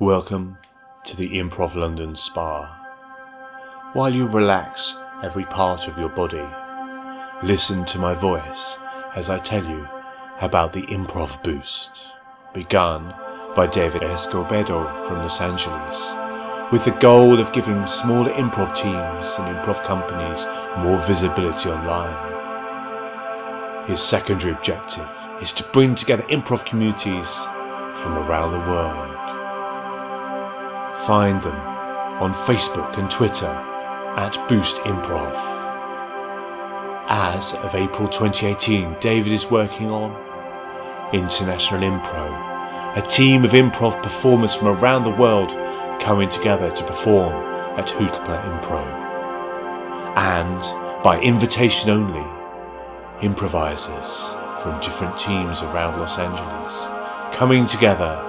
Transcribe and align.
Welcome 0.00 0.58
to 1.06 1.16
the 1.16 1.38
Improv 1.38 1.74
London 1.74 2.16
Spa. 2.16 2.66
While 3.94 4.14
you 4.14 4.26
relax 4.26 4.94
every 5.22 5.44
part 5.44 5.88
of 5.88 5.96
your 5.96 6.10
body, 6.10 6.44
listen 7.42 7.86
to 7.86 7.98
my 7.98 8.12
voice 8.12 8.76
as 9.14 9.30
I 9.30 9.38
tell 9.38 9.64
you 9.64 9.88
about 10.42 10.74
the 10.74 10.82
Improv 10.82 11.42
Boost, 11.42 11.92
begun 12.52 13.14
by 13.54 13.68
David 13.68 14.02
Escobedo 14.02 14.84
from 15.08 15.20
Los 15.20 15.40
Angeles, 15.40 16.70
with 16.70 16.84
the 16.84 17.00
goal 17.00 17.40
of 17.40 17.54
giving 17.54 17.86
smaller 17.86 18.32
improv 18.32 18.76
teams 18.76 19.34
and 19.38 19.56
improv 19.56 19.82
companies 19.82 20.44
more 20.84 21.00
visibility 21.06 21.70
online. 21.70 22.34
His 23.86 24.02
secondary 24.02 24.52
objective 24.52 25.10
is 25.40 25.54
to 25.54 25.64
bring 25.72 25.94
together 25.94 26.24
improv 26.24 26.66
communities 26.66 27.34
from 28.02 28.18
around 28.18 28.52
the 28.52 28.70
world. 28.70 29.15
Find 31.06 31.40
them 31.40 31.54
on 32.20 32.34
Facebook 32.34 32.98
and 32.98 33.08
Twitter 33.08 33.46
at 33.46 34.48
Boost 34.48 34.78
Improv. 34.78 35.32
As 37.08 37.54
of 37.54 37.76
April 37.76 38.08
2018, 38.08 38.96
David 38.98 39.32
is 39.32 39.48
working 39.48 39.88
on 39.88 40.10
International 41.12 41.82
Impro, 41.82 42.96
a 42.96 43.06
team 43.06 43.44
of 43.44 43.52
improv 43.52 44.02
performers 44.02 44.56
from 44.56 44.66
around 44.66 45.04
the 45.04 45.10
world 45.10 45.50
coming 46.00 46.28
together 46.28 46.72
to 46.74 46.82
perform 46.82 47.32
at 47.78 47.86
Hoopla 47.86 48.60
Impro. 48.60 48.82
And 50.16 51.04
by 51.04 51.20
invitation 51.22 51.90
only, 51.90 52.26
improvisers 53.22 54.24
from 54.60 54.80
different 54.80 55.16
teams 55.16 55.62
around 55.62 56.00
Los 56.00 56.18
Angeles 56.18 57.36
coming 57.36 57.64
together 57.64 58.20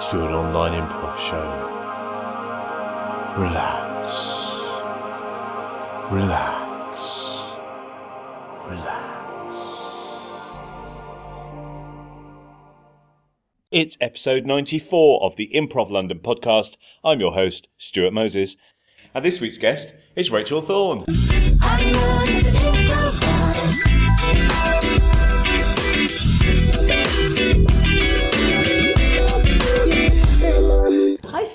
to 0.00 0.10
do 0.10 0.24
an 0.24 0.32
online 0.32 0.72
improv 0.80 1.18
show. 1.18 1.81
Relax. 3.36 4.14
Relax. 6.12 7.00
Relax. 8.66 9.58
It's 13.70 13.96
episode 14.02 14.44
94 14.44 15.22
of 15.22 15.36
the 15.36 15.50
Improv 15.54 15.90
London 15.90 16.18
podcast. 16.18 16.74
I'm 17.02 17.20
your 17.20 17.32
host, 17.32 17.68
Stuart 17.78 18.12
Moses. 18.12 18.56
And 19.14 19.24
this 19.24 19.40
week's 19.40 19.56
guest 19.56 19.94
is 20.14 20.30
Rachel 20.30 20.60
Thorne. 20.60 21.06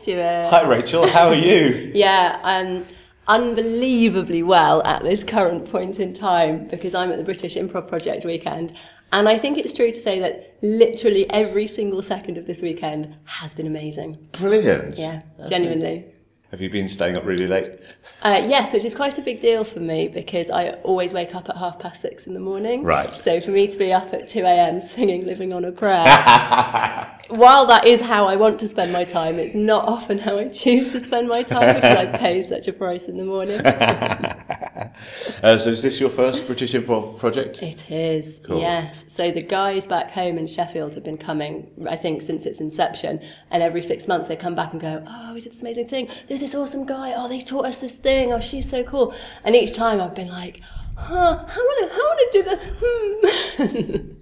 Hi, 0.07 0.13
uh, 0.13 0.47
Stuart. 0.47 0.49
Hi, 0.49 0.69
Rachel. 0.69 1.07
How 1.07 1.27
are 1.27 1.35
you? 1.35 1.91
Yeah, 1.95 2.39
I'm 2.43 2.85
unbelievably 3.27 4.43
well 4.43 4.81
at 4.83 5.03
this 5.03 5.23
current 5.23 5.69
point 5.69 5.99
in 5.99 6.13
time 6.13 6.67
because 6.67 6.95
I'm 6.95 7.11
at 7.11 7.17
the 7.17 7.23
British 7.23 7.55
Improv 7.55 7.89
Project 7.89 8.23
weekend. 8.23 8.73
And 9.11 9.27
I 9.27 9.37
think 9.37 9.57
it's 9.57 9.73
true 9.73 9.91
to 9.91 9.99
say 9.99 10.19
that 10.19 10.57
literally 10.61 11.29
every 11.29 11.67
single 11.67 12.01
second 12.01 12.37
of 12.37 12.45
this 12.45 12.61
weekend 12.61 13.15
has 13.25 13.53
been 13.53 13.67
amazing. 13.67 14.29
Brilliant. 14.33 14.97
Yeah, 14.97 15.21
genuinely. 15.49 16.05
Have 16.51 16.61
you 16.61 16.69
been 16.69 16.87
staying 16.87 17.17
up 17.17 17.25
really 17.25 17.45
late? 17.45 17.71
Uh, 18.21 18.41
yes, 18.47 18.71
which 18.71 18.85
is 18.85 18.95
quite 18.95 19.17
a 19.17 19.21
big 19.21 19.41
deal 19.41 19.65
for 19.65 19.81
me 19.81 20.07
because 20.07 20.49
I 20.49 20.69
always 20.83 21.11
wake 21.11 21.35
up 21.35 21.49
at 21.49 21.57
half 21.57 21.77
past 21.77 22.01
six 22.01 22.25
in 22.25 22.33
the 22.33 22.39
morning. 22.39 22.83
Right. 22.83 23.13
So 23.13 23.41
for 23.41 23.51
me 23.51 23.67
to 23.67 23.77
be 23.77 23.91
up 23.91 24.13
at 24.13 24.29
2 24.29 24.39
a.m. 24.39 24.79
singing 24.81 25.25
Living 25.25 25.51
on 25.51 25.65
a 25.65 25.73
Prayer, 25.73 26.05
while 27.27 27.65
that 27.65 27.85
is 27.85 27.99
how 27.99 28.27
I 28.27 28.37
want 28.37 28.61
to 28.61 28.67
spend 28.69 28.93
my 28.93 29.03
time, 29.03 29.35
it's 29.39 29.55
not 29.55 29.85
often 29.89 30.19
how 30.19 30.37
I 30.39 30.47
choose 30.47 30.93
to 30.93 31.01
spend 31.01 31.27
my 31.27 31.43
time 31.43 31.75
because 31.75 31.97
I 31.97 32.05
pay 32.17 32.41
such 32.43 32.69
a 32.69 32.73
price 32.73 33.09
in 33.09 33.17
the 33.17 33.25
morning. 33.25 33.61
Uh, 35.43 35.57
so, 35.57 35.69
is 35.69 35.81
this 35.81 35.99
your 35.99 36.09
first 36.09 36.45
British 36.47 36.73
Improv 36.73 37.17
project? 37.19 37.61
It 37.61 37.89
is, 37.91 38.39
Cool. 38.45 38.59
yes. 38.59 39.05
So 39.07 39.31
the 39.31 39.41
guys 39.41 39.85
back 39.87 40.11
home 40.11 40.37
in 40.37 40.47
Sheffield 40.47 40.95
have 40.95 41.03
been 41.03 41.17
coming, 41.17 41.69
I 41.89 41.95
think, 41.95 42.21
since 42.21 42.45
its 42.45 42.59
inception. 42.61 43.21
And 43.51 43.61
every 43.63 43.81
six 43.81 44.07
months 44.07 44.27
they 44.27 44.35
come 44.35 44.55
back 44.55 44.71
and 44.71 44.81
go, 44.81 45.03
Oh, 45.07 45.33
we 45.33 45.41
did 45.41 45.51
this 45.51 45.61
amazing 45.61 45.87
thing. 45.87 46.09
There's 46.27 46.41
this 46.41 46.55
awesome 46.55 46.85
guy. 46.85 47.13
Oh, 47.15 47.27
they 47.27 47.39
taught 47.41 47.65
us 47.65 47.81
this 47.81 47.97
thing. 47.97 48.33
Oh, 48.33 48.39
she's 48.39 48.69
so 48.69 48.83
cool. 48.83 49.13
And 49.43 49.55
each 49.55 49.73
time 49.73 50.01
I've 50.01 50.15
been 50.15 50.29
like, 50.29 50.61
Huh, 50.95 51.45
how 51.47 51.61
want 51.61 51.91
to, 51.91 51.97
want 51.97 52.31
to 52.31 52.43
do 52.43 52.43
the, 52.49 54.13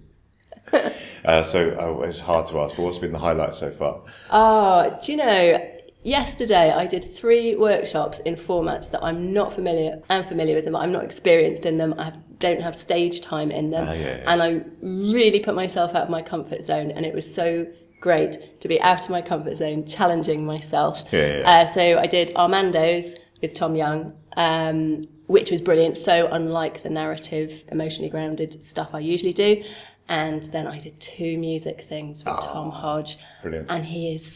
hmm. 0.71 0.89
Uh, 1.25 1.41
so, 1.41 1.69
uh, 1.71 2.01
it's 2.03 2.19
hard 2.19 2.45
to 2.47 2.59
ask, 2.59 2.75
but 2.75 2.83
what's 2.83 2.99
been 2.99 3.11
the 3.11 3.17
highlight 3.17 3.55
so 3.55 3.71
far? 3.71 4.01
Oh, 4.29 4.95
do 5.03 5.11
you 5.11 5.17
know? 5.17 5.69
Yesterday, 6.05 6.71
I 6.71 6.85
did 6.85 7.03
three 7.15 7.55
workshops 7.55 8.19
in 8.19 8.35
formats 8.35 8.91
that 8.91 9.03
I'm 9.03 9.33
not 9.33 9.53
familiar. 9.53 9.99
I'm 10.07 10.23
familiar 10.23 10.53
with 10.53 10.65
them. 10.65 10.75
I'm 10.75 10.91
not 10.91 11.03
experienced 11.03 11.65
in 11.65 11.79
them. 11.79 11.95
I 11.97 12.13
don't 12.37 12.61
have 12.61 12.75
stage 12.75 13.21
time 13.21 13.49
in 13.49 13.71
them, 13.71 13.87
Ah, 13.89 13.93
yeah, 13.93 14.17
yeah. 14.17 14.31
and 14.31 14.43
I 14.43 14.61
really 14.83 15.39
put 15.39 15.55
myself 15.55 15.95
out 15.95 16.03
of 16.03 16.09
my 16.11 16.21
comfort 16.21 16.63
zone. 16.63 16.91
And 16.91 17.07
it 17.07 17.13
was 17.15 17.25
so 17.33 17.65
great 18.01 18.61
to 18.61 18.67
be 18.67 18.79
out 18.81 19.01
of 19.03 19.09
my 19.09 19.23
comfort 19.23 19.57
zone, 19.57 19.83
challenging 19.87 20.45
myself. 20.45 21.01
Yeah, 21.11 21.39
yeah. 21.39 21.49
Uh, 21.51 21.65
so 21.65 21.97
I 21.97 22.05
did 22.05 22.31
Armando's 22.35 23.15
with 23.41 23.55
Tom 23.55 23.75
Young, 23.75 24.13
um, 24.37 25.07
which 25.25 25.49
was 25.49 25.59
brilliant. 25.59 25.97
So 25.97 26.27
unlike 26.31 26.83
the 26.83 26.91
narrative, 26.91 27.63
emotionally 27.71 28.11
grounded 28.11 28.63
stuff 28.63 28.89
I 28.93 28.99
usually 28.99 29.33
do. 29.33 29.63
And 30.07 30.43
then 30.43 30.67
I 30.67 30.77
did 30.77 30.99
two 31.01 31.39
music 31.39 31.81
things 31.81 32.23
with 32.23 32.39
Tom 32.41 32.69
Hodge. 32.69 33.17
brilliant. 33.41 33.71
And 33.71 33.83
he 33.83 34.13
is 34.13 34.27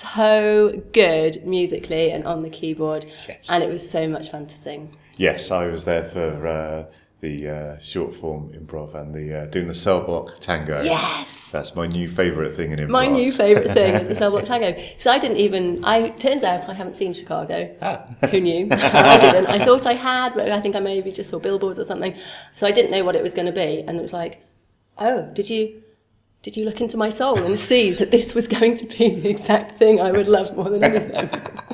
so 0.00 0.82
good 0.92 1.44
musically 1.44 2.10
and 2.10 2.24
on 2.24 2.42
the 2.42 2.50
keyboard. 2.50 3.06
Yes. 3.28 3.46
And 3.48 3.62
it 3.62 3.70
was 3.70 3.88
so 3.88 4.08
much 4.08 4.30
fun 4.30 4.46
to 4.46 4.56
sing. 4.56 4.96
Yes, 5.16 5.50
I 5.50 5.66
was 5.66 5.84
there 5.84 6.04
for 6.04 6.46
uh, 6.46 6.84
the 7.20 7.48
uh, 7.48 7.78
short 7.78 8.14
form 8.14 8.52
improv 8.52 8.94
and 8.94 9.12
the 9.12 9.42
uh, 9.42 9.46
doing 9.46 9.66
the 9.66 9.74
cell 9.74 10.00
block 10.02 10.38
tango. 10.40 10.82
Yes! 10.82 11.50
That's 11.50 11.74
my 11.74 11.86
new 11.86 12.08
favourite 12.08 12.54
thing 12.54 12.70
in 12.70 12.78
improv. 12.78 12.90
My 12.90 13.06
new 13.06 13.32
favourite 13.32 13.72
thing 13.72 13.94
is 13.94 14.08
the 14.08 14.14
cell 14.14 14.30
block 14.30 14.44
tango. 14.46 14.72
Because 14.72 15.06
I 15.06 15.18
didn't 15.18 15.38
even, 15.38 15.84
I 15.84 16.10
turns 16.10 16.44
out 16.44 16.68
I 16.68 16.74
haven't 16.74 16.94
seen 16.94 17.12
Chicago. 17.12 17.74
Ah. 17.82 18.04
Who 18.30 18.40
knew? 18.40 18.68
I 18.70 19.18
didn't. 19.18 19.46
I 19.46 19.64
thought 19.64 19.86
I 19.86 19.94
had, 19.94 20.34
but 20.34 20.48
I 20.50 20.60
think 20.60 20.76
I 20.76 20.80
maybe 20.80 21.10
just 21.10 21.30
saw 21.30 21.40
billboards 21.40 21.78
or 21.78 21.84
something. 21.84 22.16
So 22.54 22.66
I 22.66 22.70
didn't 22.70 22.92
know 22.92 23.04
what 23.04 23.16
it 23.16 23.22
was 23.22 23.34
going 23.34 23.46
to 23.46 23.52
be. 23.52 23.82
And 23.86 23.98
it 23.98 24.02
was 24.02 24.12
like, 24.12 24.44
oh, 24.98 25.28
did 25.32 25.50
you, 25.50 25.82
did 26.42 26.56
you 26.56 26.64
look 26.64 26.80
into 26.80 26.96
my 26.96 27.10
soul 27.10 27.38
and 27.38 27.58
see 27.58 27.90
that 27.92 28.10
this 28.10 28.34
was 28.34 28.46
going 28.46 28.76
to 28.76 28.86
be 28.86 29.14
the 29.20 29.28
exact 29.28 29.78
thing 29.78 30.00
I 30.00 30.12
would 30.12 30.28
love 30.28 30.56
more 30.56 30.70
than 30.70 30.84
anything? 30.84 31.30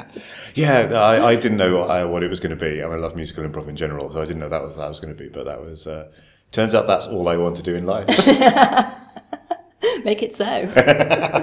Yeah, 0.54 0.86
no, 0.86 1.02
I, 1.02 1.30
I 1.30 1.36
didn't 1.36 1.58
know 1.58 1.82
uh, 1.82 2.06
what 2.06 2.22
it 2.22 2.30
was 2.30 2.38
going 2.38 2.56
to 2.56 2.56
be. 2.56 2.80
I, 2.80 2.86
mean, 2.86 2.94
I 2.94 3.00
love 3.00 3.16
musical 3.16 3.42
improv 3.42 3.66
in 3.66 3.74
general, 3.74 4.12
so 4.12 4.22
I 4.22 4.24
didn't 4.24 4.38
know 4.38 4.48
that 4.48 4.62
was 4.62 4.70
what 4.70 4.82
that 4.82 4.88
was 4.88 5.00
going 5.00 5.12
to 5.12 5.20
be. 5.20 5.28
But 5.28 5.46
that 5.46 5.60
was. 5.60 5.88
Uh, 5.88 6.12
turns 6.52 6.74
out 6.74 6.86
that's 6.86 7.06
all 7.06 7.28
I 7.28 7.36
want 7.36 7.56
to 7.56 7.62
do 7.64 7.74
in 7.74 7.84
life. 7.84 8.06
Make 10.04 10.22
it 10.22 10.32
so. 10.32 10.44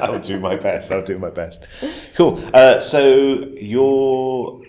I'll 0.02 0.20
do 0.20 0.40
my 0.40 0.56
best. 0.56 0.92
I'll 0.92 1.04
do 1.04 1.20
my 1.20 1.30
best. 1.30 1.66
Cool. 2.16 2.42
Uh, 2.54 2.80
so 2.80 3.46
you're 3.60 4.62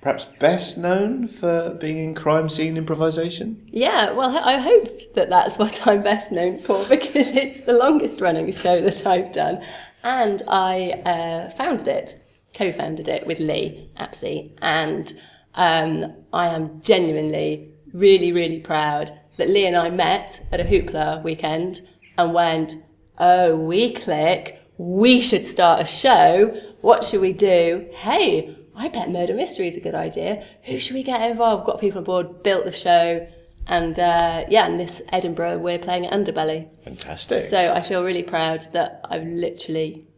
perhaps 0.00 0.24
best 0.38 0.78
known 0.78 1.28
for 1.28 1.70
being 1.70 1.98
in 1.98 2.14
crime 2.14 2.48
scene 2.48 2.76
improvisation. 2.76 3.68
Yeah, 3.70 4.12
well, 4.12 4.36
I 4.38 4.56
hope 4.56 5.14
that 5.14 5.28
that's 5.28 5.58
what 5.58 5.86
I'm 5.86 6.02
best 6.02 6.32
known 6.32 6.58
for 6.58 6.84
because 6.88 7.28
it's 7.28 7.64
the 7.64 7.74
longest 7.74 8.20
running 8.20 8.50
show 8.52 8.80
that 8.80 9.06
I've 9.06 9.32
done. 9.32 9.62
And 10.02 10.42
I 10.48 10.92
uh, 11.04 11.50
founded 11.50 11.88
it, 11.88 12.22
co 12.54 12.72
founded 12.72 13.08
it 13.08 13.26
with 13.26 13.38
Lee 13.40 13.90
Apsey. 13.98 14.52
And 14.62 15.12
um, 15.54 16.14
I 16.32 16.46
am 16.46 16.80
genuinely 16.80 17.68
really, 17.92 18.32
really 18.32 18.60
proud 18.60 19.12
that 19.36 19.48
Lee 19.48 19.66
and 19.66 19.76
I 19.76 19.90
met 19.90 20.46
at 20.52 20.60
a 20.60 20.64
Hoopla 20.64 21.22
weekend 21.22 21.82
and 22.16 22.32
went, 22.32 22.76
oh, 23.18 23.56
we 23.56 23.92
click, 23.92 24.62
we 24.78 25.20
should 25.20 25.44
start 25.44 25.80
a 25.80 25.84
show. 25.84 26.58
What 26.80 27.04
should 27.04 27.20
we 27.20 27.34
do? 27.34 27.86
Hey, 27.92 28.56
I 28.80 28.88
bet 28.88 29.10
murder 29.10 29.34
mystery 29.34 29.68
is 29.68 29.76
a 29.76 29.80
good 29.80 29.94
idea. 29.94 30.42
Who 30.62 30.78
should 30.78 30.94
we 30.94 31.02
get 31.02 31.20
involved? 31.30 31.66
Got 31.66 31.80
people 31.80 31.98
on 31.98 32.04
board, 32.04 32.42
built 32.42 32.64
the 32.64 32.72
show, 32.72 33.28
and 33.66 33.98
uh, 33.98 34.46
yeah, 34.48 34.66
and 34.66 34.80
this 34.80 35.02
Edinburgh 35.12 35.58
we're 35.58 35.78
playing 35.78 36.06
at 36.06 36.14
Underbelly. 36.14 36.66
Fantastic. 36.84 37.44
So 37.44 37.74
I 37.74 37.82
feel 37.82 38.02
really 38.02 38.22
proud 38.22 38.62
that 38.72 39.02
I've 39.04 39.26
literally 39.26 40.08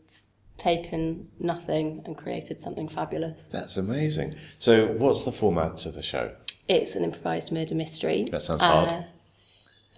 taken 0.59 1.27
nothing 1.41 2.03
and 2.05 2.17
created 2.17 2.61
something 2.61 2.89
fabulous. 2.89 3.49
That's 3.51 3.77
amazing. 3.77 4.37
So, 4.61 4.87
what's 4.87 5.25
the 5.25 5.33
format 5.33 5.85
of 5.85 5.95
the 5.95 6.03
show? 6.03 6.31
It's 6.69 6.95
an 6.95 7.03
improvised 7.03 7.51
murder 7.51 7.75
mystery. 7.75 8.29
That 8.31 8.43
sounds 8.43 8.63
hard. 8.63 8.89
Uh, 8.89 9.03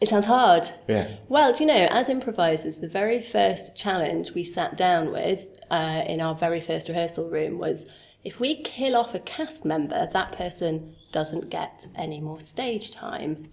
it 0.01 0.09
sounds 0.09 0.25
hard. 0.25 0.71
Yeah. 0.89 1.17
Well, 1.29 1.53
do 1.53 1.61
you 1.61 1.67
know, 1.67 1.87
as 1.91 2.09
improvisers, 2.09 2.79
the 2.79 2.89
very 2.89 3.21
first 3.21 3.77
challenge 3.77 4.33
we 4.33 4.43
sat 4.43 4.79
down 4.79 5.13
with 5.13 5.61
uh, 5.71 6.03
in 6.07 6.23
our 6.23 6.35
very 6.35 6.63
first 6.63 6.89
rehearsal 6.89 7.29
room 7.29 7.59
was 7.59 7.85
if 8.25 8.41
we 8.41 8.63
kill 8.63 8.97
off 8.97 9.15
a 9.15 9.21
cast 9.21 9.65
member, 9.65 10.09
that 10.13 10.33
person 10.33 10.95
doesn't 11.13 11.51
get 11.51 11.87
any 11.95 12.21
more 12.21 12.41
stage 12.41 12.91
time. 12.91 13.51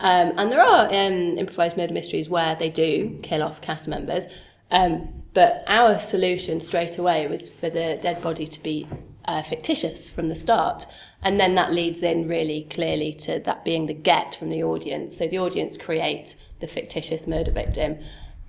Um, 0.00 0.32
and 0.36 0.50
there 0.50 0.60
are 0.60 0.86
um, 0.86 1.38
improvised 1.38 1.76
murder 1.76 1.94
mysteries 1.94 2.28
where 2.28 2.54
they 2.54 2.68
do 2.70 3.18
kill 3.22 3.42
off 3.42 3.60
cast 3.60 3.88
members, 3.88 4.26
Um, 4.70 5.08
but 5.34 5.64
our 5.66 5.98
solution 5.98 6.60
straight 6.60 6.98
away 6.98 7.26
was 7.26 7.50
for 7.50 7.70
the 7.70 7.98
dead 8.02 8.22
body 8.22 8.46
to 8.46 8.62
be 8.62 8.86
uh, 9.26 9.42
fictitious 9.42 10.08
from 10.10 10.28
the 10.28 10.34
start. 10.34 10.86
And 11.22 11.38
then 11.38 11.54
that 11.54 11.72
leads 11.72 12.02
in 12.02 12.28
really 12.28 12.66
clearly 12.70 13.12
to 13.14 13.40
that 13.40 13.64
being 13.64 13.86
the 13.86 13.94
get 13.94 14.34
from 14.34 14.50
the 14.50 14.62
audience. 14.62 15.16
So 15.16 15.26
the 15.26 15.38
audience 15.38 15.76
create 15.76 16.36
the 16.60 16.66
fictitious 16.66 17.26
murder 17.26 17.50
victim. 17.50 17.98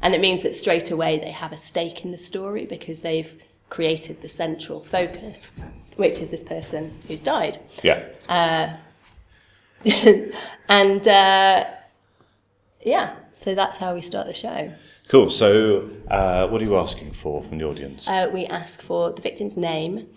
And 0.02 0.14
it 0.14 0.22
means 0.22 0.44
that 0.44 0.56
straight 0.56 0.92
away 0.92 1.18
they 1.18 1.32
have 1.32 1.52
a 1.52 1.58
stake 1.58 2.06
in 2.06 2.12
the 2.12 2.18
story 2.18 2.66
because 2.66 3.02
they've 3.02 3.42
created 3.70 4.22
the 4.22 4.30
central 4.30 4.84
focus, 4.84 5.52
which 5.96 6.20
is 6.20 6.32
this 6.32 6.44
person 6.44 6.94
who's 7.08 7.22
died. 7.22 7.58
Yeah. 7.84 8.04
and 10.70 11.08
uh, 11.08 11.66
yeah, 12.82 13.16
so 13.32 13.56
that's 13.56 13.78
how 13.78 13.94
we 13.94 14.02
start 14.02 14.28
the 14.28 14.34
show. 14.34 14.72
Cool. 15.08 15.30
So, 15.30 15.90
uh, 16.10 16.48
what 16.48 16.62
are 16.62 16.66
you 16.66 16.78
asking 16.78 17.12
for 17.12 17.42
from 17.44 17.60
the 17.60 17.66
audience? 17.66 18.08
Uh, 18.08 18.30
we 18.34 18.46
ask 18.48 18.82
for 18.82 19.12
the 19.12 19.22
victim's 19.22 19.56
name 19.56 20.08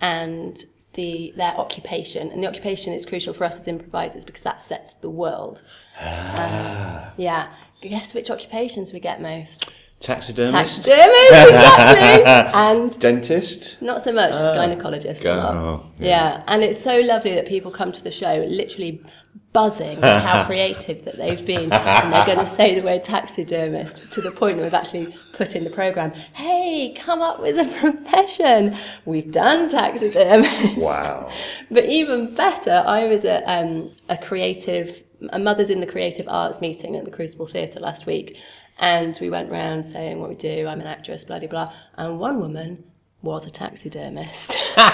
and 0.00 0.64
the 0.94 1.32
their 1.36 1.52
occupation, 1.52 2.30
and 2.30 2.42
the 2.42 2.48
occupation 2.48 2.94
is 2.94 3.04
crucial 3.04 3.34
for 3.34 3.44
us 3.44 3.56
as 3.56 3.68
improvisers 3.68 4.24
because 4.24 4.42
that 4.42 4.62
sets 4.62 4.94
the 4.96 5.10
world. 5.10 5.62
Um, 6.00 7.02
yeah. 7.16 7.52
Guess 7.80 8.14
which 8.14 8.30
occupations 8.30 8.92
we 8.92 9.00
get 9.00 9.20
most? 9.22 9.70
Taxidermist? 10.00 10.84
Taxidermist, 10.84 11.32
exactly. 11.32 12.24
and 12.54 12.98
Dentist? 13.00 13.82
not 13.82 14.02
so 14.02 14.12
much 14.12 14.32
gynecologist. 14.32 15.24
a 15.26 15.36
lot. 15.36 15.56
Oh, 15.56 15.86
yeah. 15.98 16.44
and 16.46 16.62
it's 16.62 16.80
so 16.80 17.00
lovely 17.00 17.34
that 17.34 17.46
people 17.46 17.70
come 17.70 17.90
to 17.90 18.04
the 18.04 18.12
show 18.12 18.46
literally 18.48 19.02
buzzing 19.52 19.98
at 20.04 20.22
how 20.22 20.44
creative 20.46 21.04
that 21.04 21.16
they've 21.16 21.44
been, 21.44 21.72
and 21.72 22.12
they're 22.12 22.26
going 22.26 22.38
to 22.38 22.46
say 22.46 22.78
the 22.78 22.84
word 22.84 23.02
taxidermist 23.02 24.12
to 24.12 24.20
the 24.20 24.30
point 24.30 24.58
that 24.58 24.64
we've 24.64 24.74
actually 24.74 25.16
put 25.32 25.56
in 25.56 25.64
the 25.64 25.70
program. 25.70 26.12
Hey, 26.32 26.94
come 26.96 27.20
up 27.20 27.40
with 27.40 27.58
a 27.58 27.64
profession. 27.80 28.76
We've 29.04 29.30
done 29.30 29.68
taxidermist. 29.68 30.78
Wow. 30.78 31.30
But 31.70 31.84
even 31.84 32.34
better, 32.34 32.82
I 32.86 33.06
was 33.06 33.26
at 33.26 33.42
um, 33.44 33.92
a 34.08 34.16
creative, 34.16 35.04
a 35.30 35.38
Mothers 35.38 35.68
in 35.68 35.80
the 35.80 35.86
Creative 35.86 36.26
Arts 36.26 36.62
meeting 36.62 36.96
at 36.96 37.04
the 37.04 37.10
Crucible 37.10 37.46
Theatre 37.46 37.78
last 37.78 38.06
week. 38.06 38.38
And 38.78 39.18
we 39.20 39.28
went 39.28 39.50
round 39.50 39.84
saying 39.84 40.20
what 40.20 40.28
we 40.28 40.36
do, 40.36 40.66
I'm 40.68 40.80
an 40.80 40.86
actress, 40.86 41.24
blah, 41.24 41.38
blah, 41.40 41.48
blah. 41.48 41.72
And 41.96 42.20
one 42.20 42.38
woman 42.38 42.84
was 43.20 43.44
a 43.44 43.50
taxidermist. 43.50 44.52
and 44.76 44.84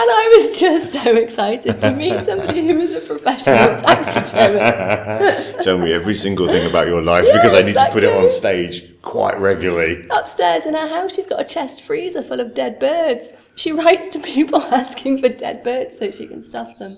I 0.00 0.38
was 0.38 0.58
just 0.58 0.92
so 0.94 1.14
excited 1.16 1.78
to 1.80 1.90
meet 1.92 2.24
somebody 2.24 2.66
who 2.66 2.78
was 2.78 2.92
a 2.92 3.00
professional 3.00 3.78
taxidermist. 3.82 5.64
Tell 5.64 5.76
me 5.76 5.92
every 5.92 6.14
single 6.14 6.46
thing 6.46 6.66
about 6.68 6.86
your 6.86 7.02
life 7.02 7.26
because 7.34 7.52
I 7.52 7.60
need 7.60 7.74
to 7.74 7.90
put 7.92 8.04
it 8.04 8.16
on 8.16 8.30
stage 8.30 8.98
quite 9.02 9.38
regularly. 9.38 10.06
Upstairs 10.10 10.64
in 10.64 10.72
her 10.72 10.88
house, 10.88 11.14
she's 11.14 11.26
got 11.26 11.42
a 11.42 11.44
chest 11.44 11.82
freezer 11.82 12.22
full 12.22 12.40
of 12.40 12.54
dead 12.54 12.78
birds. 12.78 13.34
She 13.56 13.72
writes 13.72 14.08
to 14.10 14.18
people 14.18 14.62
asking 14.62 15.20
for 15.20 15.28
dead 15.28 15.62
birds 15.62 15.98
so 15.98 16.10
she 16.10 16.26
can 16.26 16.40
stuff 16.40 16.78
them. 16.78 16.96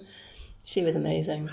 She 0.62 0.82
was 0.82 0.94
amazing. 0.94 1.50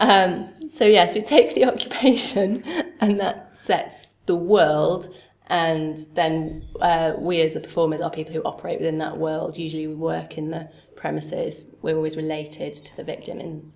Um, 0.00 0.70
so 0.70 0.84
yes, 0.84 1.14
we 1.14 1.22
take 1.22 1.54
the 1.54 1.64
occupation, 1.72 2.62
and 3.00 3.18
that 3.20 3.56
sets 3.58 4.08
the 4.26 4.36
world. 4.36 5.08
And 5.50 5.96
then 6.14 6.66
uh, 6.80 7.14
we, 7.18 7.40
as 7.40 7.54
the 7.54 7.60
performers, 7.60 8.02
are 8.02 8.10
people 8.10 8.34
who 8.34 8.42
operate 8.42 8.80
within 8.80 8.98
that 8.98 9.16
world. 9.16 9.56
Usually, 9.56 9.86
we 9.86 9.94
work 9.94 10.36
in 10.36 10.50
the 10.50 10.68
premises. 10.94 11.66
We're 11.80 11.96
always 11.96 12.16
related 12.16 12.74
to 12.74 12.96
the 12.96 13.04
victim 13.04 13.40
in 13.40 13.72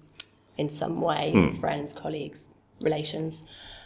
in 0.58 0.68
some 0.68 1.00
way, 1.00 1.32
friends, 1.60 1.94
colleagues, 1.94 2.46
relations. 2.80 3.42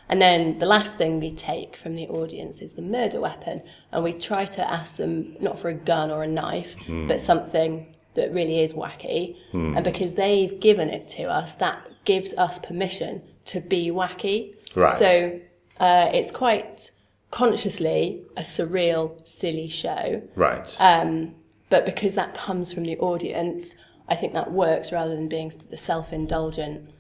And 0.09 0.21
then 0.21 0.59
the 0.59 0.67
last 0.67 0.99
thing 0.99 1.21
we 1.21 1.31
take 1.31 1.77
from 1.77 1.94
the 1.94 2.09
audience 2.09 2.61
is 2.61 2.75
the 2.75 2.83
murder 2.83 3.21
weapon, 3.21 3.62
and 3.93 4.03
we 4.05 4.12
try 4.12 4.44
to 4.47 4.71
ask 4.71 4.97
them 4.97 5.37
not 5.41 5.59
for 5.59 5.69
a 5.69 5.75
gun 5.75 6.11
or 6.11 6.23
a 6.23 6.29
knife, 6.29 6.77
but 7.09 7.21
something 7.21 7.95
that 8.16 8.32
really 8.34 8.60
is 8.60 8.72
wacky. 8.72 9.36
And 9.52 9.84
because 9.84 10.16
they've 10.16 10.58
given 10.60 10.90
it 10.90 11.08
to 11.08 11.24
us, 11.24 11.54
that 11.56 11.88
gives 12.04 12.34
us 12.34 12.58
permission 12.58 13.22
to 13.46 13.60
be 13.60 13.90
wacky. 13.90 14.54
Right. 14.74 14.92
So 14.92 15.40
uh, 15.80 16.10
it's 16.12 16.30
quite 16.30 16.90
consciously 17.30 18.22
a 18.36 18.42
surreal, 18.42 19.26
silly 19.26 19.68
show. 19.68 20.22
Right. 20.34 20.76
Um, 20.78 21.34
but 21.70 21.84
because 21.84 22.14
that 22.14 22.34
comes 22.34 22.72
from 22.72 22.84
the 22.84 22.98
audience, 22.98 23.74
I 24.08 24.14
think 24.14 24.32
that 24.34 24.52
works 24.52 24.92
rather 24.92 25.14
than 25.14 25.28
being 25.28 25.52
the 25.70 25.76
self-indulgent, 25.76 26.90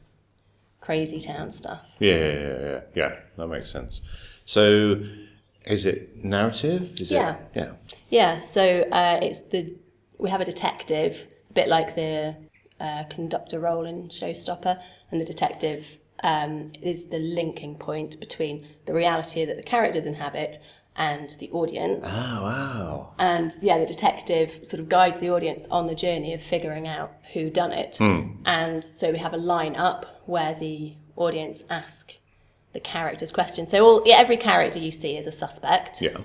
crazy 0.80 1.20
town 1.20 1.50
stuff. 1.50 1.82
yeah, 1.98 2.14
yeah, 2.14 2.32
yeah, 2.32 2.58
yeah. 2.60 2.80
Yeah, 2.94 3.16
that 3.36 3.46
makes 3.46 3.70
sense. 3.70 4.00
So, 4.44 5.02
is 5.64 5.86
it 5.86 6.24
narrative? 6.24 7.00
Is 7.00 7.10
Yeah. 7.10 7.36
It, 7.36 7.38
yeah. 7.54 7.72
Yeah, 8.08 8.40
so 8.40 8.82
uh, 8.92 9.18
it's 9.22 9.40
the 9.40 9.74
we 10.18 10.30
have 10.30 10.40
a 10.40 10.44
detective, 10.44 11.26
a 11.50 11.52
bit 11.52 11.68
like 11.68 11.94
the 11.94 12.36
uh, 12.80 13.04
conductor 13.04 13.60
role 13.60 13.86
in 13.86 14.08
Showstopper, 14.08 14.80
and 15.10 15.20
the 15.20 15.24
detective 15.24 15.98
um, 16.22 16.72
is 16.82 17.06
the 17.08 17.18
linking 17.18 17.76
point 17.76 18.18
between 18.20 18.66
the 18.86 18.94
reality 18.94 19.44
that 19.44 19.56
the 19.56 19.62
characters 19.62 20.06
inhabit 20.06 20.58
and 20.96 21.36
the 21.40 21.50
audience. 21.50 22.06
Oh, 22.08 22.42
wow. 22.42 23.14
And 23.18 23.52
yeah, 23.60 23.78
the 23.78 23.86
detective 23.86 24.60
sort 24.64 24.80
of 24.80 24.88
guides 24.88 25.18
the 25.18 25.30
audience 25.30 25.66
on 25.70 25.86
the 25.86 25.94
journey 25.94 26.32
of 26.32 26.42
figuring 26.42 26.88
out 26.88 27.12
who 27.34 27.50
done 27.50 27.72
it. 27.72 27.98
And 28.46 28.84
so 28.84 29.10
we 29.12 29.18
have 29.18 29.34
a 29.34 29.38
line 29.38 29.76
up 29.76 30.22
where 30.24 30.54
the 30.54 30.94
audience 31.16 31.64
ask 31.68 32.12
the 32.72 32.80
characters 32.80 33.30
questions. 33.30 33.70
So 33.70 33.84
all, 33.84 34.02
yeah, 34.06 34.16
every 34.16 34.36
character 34.36 34.78
you 34.78 34.90
see 34.90 35.16
is 35.16 35.26
a 35.26 35.32
suspect 35.32 36.00
Yeah. 36.00 36.18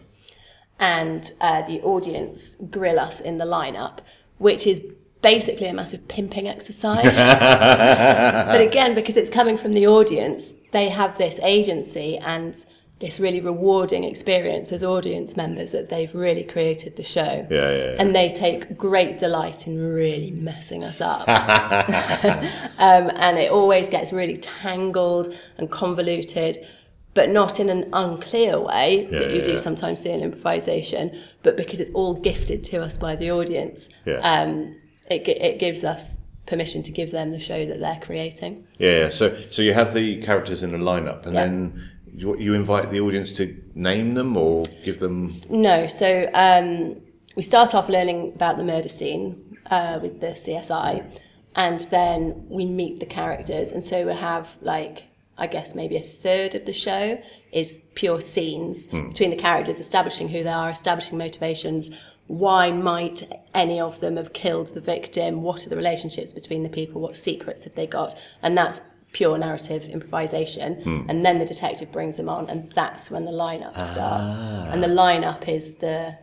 And 0.81 1.31
uh, 1.39 1.62
the 1.62 1.80
audience 1.83 2.56
grill 2.69 3.00
us 3.00 3.22
in 3.22 3.38
the 3.38 3.45
lineup, 3.45 4.00
which 4.39 4.68
is 4.68 4.81
basically 5.22 5.68
a 5.68 5.74
massive 5.74 6.07
pimping 6.07 6.48
exercise. 6.48 7.04
but 7.04 8.60
again, 8.60 8.95
because 8.95 9.16
it's 9.16 9.30
coming 9.30 9.57
from 9.57 9.74
the 9.74 9.86
audience, 9.88 10.56
they 10.72 10.89
have 10.89 11.18
this 11.19 11.39
agency 11.44 12.18
and 12.18 12.66
this 12.98 13.19
really 13.19 13.42
rewarding 13.42 14.04
experience 14.04 14.72
as 14.72 14.83
audience 14.83 15.38
members 15.38 15.72
that 15.72 15.89
they've 15.89 16.13
really 16.16 16.44
created 16.44 16.95
the 16.95 17.04
show. 17.04 17.45
Yeah, 17.50 17.72
yeah, 17.72 17.72
yeah. 17.72 17.95
And 18.00 18.16
they 18.16 18.30
take 18.30 18.75
great 18.75 19.19
delight 19.19 19.68
in 19.68 19.80
really 19.94 20.31
messing 20.31 20.84
us 20.84 21.00
up. 21.00 21.27
um, 22.80 23.12
and 23.16 23.38
it 23.38 23.51
always 23.51 23.89
gets 23.89 24.12
really 24.12 24.38
tangled 24.38 25.36
and 25.57 25.69
convoluted, 25.69 26.66
but 27.13 27.30
not 27.30 27.60
in 27.60 27.69
an 27.69 27.90
unclear 27.94 28.60
way 28.60 29.08
that 29.12 29.31
you 29.31 29.38
yeah, 29.38 29.44
do 29.44 29.52
yeah. 29.54 29.58
sometimes 29.58 30.02
see 30.02 30.12
in 30.12 30.22
improvisation, 30.22 31.22
but 31.44 31.58
because 31.58 31.80
it's 31.80 31.92
all 31.94 32.13
gifted 32.13 32.63
to 32.66 32.81
us 32.81 32.98
by 32.98 33.15
the 33.15 33.32
audience. 33.32 33.89
Yeah. 34.06 34.20
Um, 34.20 34.77
it, 35.10 35.27
it 35.27 35.60
gives 35.60 35.84
us 35.84 36.18
permission 36.46 36.84
to 36.84 36.91
give 36.91 37.12
them 37.12 37.32
the 37.32 37.39
show 37.39 37.65
that 37.65 37.80
they're 37.80 38.00
creating. 38.01 38.65
Yeah, 38.77 39.00
yeah. 39.00 39.10
So, 39.10 39.36
so 39.51 39.62
you 39.62 39.74
have 39.74 39.94
the 39.94 40.22
characters 40.22 40.63
in 40.63 40.74
a 40.74 40.77
lineup, 40.77 41.25
and 41.25 41.34
Yeah. 41.34 41.41
then 41.44 41.91
you, 42.13 42.38
you 42.38 42.53
invite 42.53 42.91
the 42.91 43.00
audience 43.01 43.34
to 43.34 43.56
name 43.75 44.13
them 44.15 44.38
or 44.38 44.63
give 44.84 45.00
them. 45.00 45.27
No, 45.50 45.88
so 45.88 46.30
um, 46.34 47.01
we 47.36 47.44
start 47.44 47.75
off 47.75 47.89
learning 47.89 48.34
about 48.36 48.58
the 48.58 48.63
murder 48.63 48.89
scene 48.89 49.58
uh, 49.70 50.00
with 50.01 50.22
the 50.22 50.27
CSI, 50.27 51.20
and 51.56 51.82
then 51.91 52.46
we 52.50 52.65
meet 52.65 53.00
the 53.00 53.06
characters, 53.06 53.72
and 53.72 53.84
so 53.84 54.06
we 54.06 54.13
have 54.13 54.50
like 54.62 55.03
I 55.41 55.48
guess 55.48 55.74
maybe 55.74 55.98
a 55.98 56.01
third 56.03 56.53
of 56.53 56.65
the 56.65 56.71
show 56.71 57.19
is 57.51 57.81
pure 57.95 58.21
scenes 58.21 58.86
hmm. 58.86 59.10
between 59.10 59.31
the 59.31 59.36
characters, 59.36 59.79
establishing 59.79 60.29
who 60.29 60.43
they 60.43 60.51
are, 60.51 60.69
establishing 60.69 61.17
motivations. 61.17 61.89
Why 62.27 62.71
might 62.71 63.24
any 63.55 63.79
of 63.79 64.00
them 64.00 64.17
have 64.17 64.33
killed 64.33 64.67
the 64.67 64.81
victim? 64.81 65.41
What 65.41 65.65
are 65.65 65.69
the 65.69 65.75
relationships 65.75 66.31
between 66.31 66.62
the 66.62 66.69
people? 66.69 67.01
What 67.01 67.17
secrets 67.17 67.63
have 67.63 67.74
they 67.74 67.88
got? 67.88 68.15
And 68.43 68.55
that's 68.55 68.81
pure 69.13 69.36
narrative 69.39 69.83
improvisation. 69.86 70.75
Hmm. 70.83 71.10
And 71.10 71.25
then 71.25 71.39
the 71.39 71.45
detective 71.45 71.91
brings 71.91 72.17
them 72.17 72.29
on, 72.29 72.48
and 72.48 72.71
that's 72.74 73.10
when 73.10 73.25
the 73.25 73.31
lineup 73.31 73.74
starts. 73.81 74.36
Ah. 74.38 74.69
And 74.71 74.83
the 74.83 74.93
lineup 75.03 75.50
is 75.50 75.77
the 75.77 76.15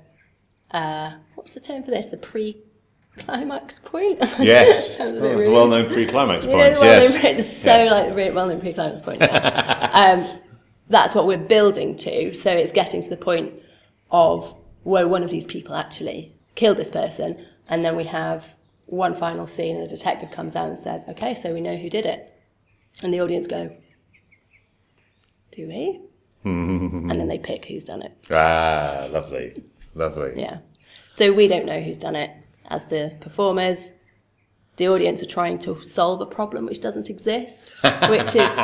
uh, 0.71 1.15
what's 1.35 1.55
the 1.55 1.61
term 1.61 1.83
for 1.83 1.91
this? 1.91 2.11
The 2.11 2.19
pre-climax 3.19 3.79
point. 3.81 4.19
Yes, 4.39 4.97
Oh, 5.01 5.13
the 5.13 5.51
well-known 5.51 5.91
pre-climax 5.91 6.47
point. 6.47 6.75
the 6.75 6.81
well-known 6.81 7.03
yes, 7.03 7.21
pre- 7.21 7.43
so 7.43 7.67
Yes. 7.69 7.91
like 7.91 8.15
the 8.15 8.35
well-known 8.35 8.61
pre-climax 8.61 9.01
point. 9.01 9.21
Yeah. 9.21 9.91
um, 10.33 10.41
that's 10.89 11.15
what 11.15 11.27
we're 11.27 11.37
building 11.39 11.97
to. 11.97 12.35
So 12.35 12.51
it's 12.51 12.73
getting 12.73 13.03
to 13.03 13.09
the 13.11 13.17
point 13.17 13.53
of 14.11 14.55
where 14.85 15.07
one 15.07 15.23
of 15.23 15.31
these 15.31 15.47
people 15.47 15.75
actually 15.75 16.33
killed 16.55 16.77
this 16.77 16.91
person, 16.91 17.45
and 17.69 17.85
then 17.85 17.97
we 17.97 18.05
have 18.05 18.55
one 18.87 19.15
final 19.15 19.47
scene, 19.47 19.77
and 19.77 19.85
the 19.85 19.95
detective 19.95 20.31
comes 20.31 20.57
out 20.57 20.69
and 20.69 20.79
says, 20.79 21.05
"Okay, 21.09 21.35
so 21.35 21.53
we 21.53 21.61
know 21.61 21.77
who 21.77 21.91
did 21.91 22.07
it," 22.07 22.33
and 23.03 23.13
the 23.13 23.21
audience 23.21 23.47
go, 23.47 23.77
"Do 25.53 25.69
we?" 25.69 26.01
and 26.45 27.11
then 27.11 27.29
they 27.29 27.39
pick 27.39 27.67
who's 27.67 27.85
done 27.85 28.01
it. 28.03 28.13
Ah, 28.31 29.09
lovely, 29.11 29.63
lovely. 29.95 30.33
Yeah. 30.37 30.59
So 31.13 31.33
we 31.33 31.49
don't 31.49 31.67
know 31.67 31.81
who's 31.81 31.99
done 31.99 32.17
it 32.17 32.31
as 32.69 32.87
the 32.87 33.13
performers. 33.21 33.93
the 34.77 34.87
audience 34.89 35.21
are 35.21 35.27
trying 35.27 35.59
to 35.59 35.75
solve 35.83 36.21
a 36.21 36.27
problem 36.27 36.65
which 36.65 36.81
doesn't 36.81 37.11
exist, 37.11 37.73
which 38.09 38.37
is 38.37 38.55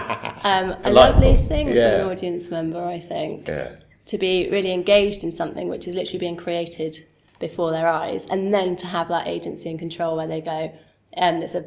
um, 0.45 0.77
a 0.85 0.91
lovely 0.93 1.37
thing 1.37 1.67
for 1.73 1.79
an 1.79 2.09
audience 2.09 2.51
member, 2.51 2.85
I 2.85 3.01
think 3.01 3.49
Yeah. 3.49 3.73
to 4.07 4.17
be 4.19 4.49
really 4.49 4.71
engaged 4.73 5.25
in 5.25 5.33
something 5.33 5.67
which 5.69 5.89
is 5.89 5.97
literally 5.97 6.21
being 6.21 6.37
created 6.37 6.97
before 7.41 7.73
their 7.73 7.89
eyes, 7.89 8.27
and 8.27 8.55
then 8.55 8.77
to 8.77 8.87
have 8.87 9.09
that 9.09 9.27
agency 9.27 9.69
and 9.71 9.77
control 9.79 10.17
where 10.17 10.29
they 10.29 10.41
go, 10.41 10.73
um, 11.17 11.43
it's 11.43 11.57
a 11.57 11.63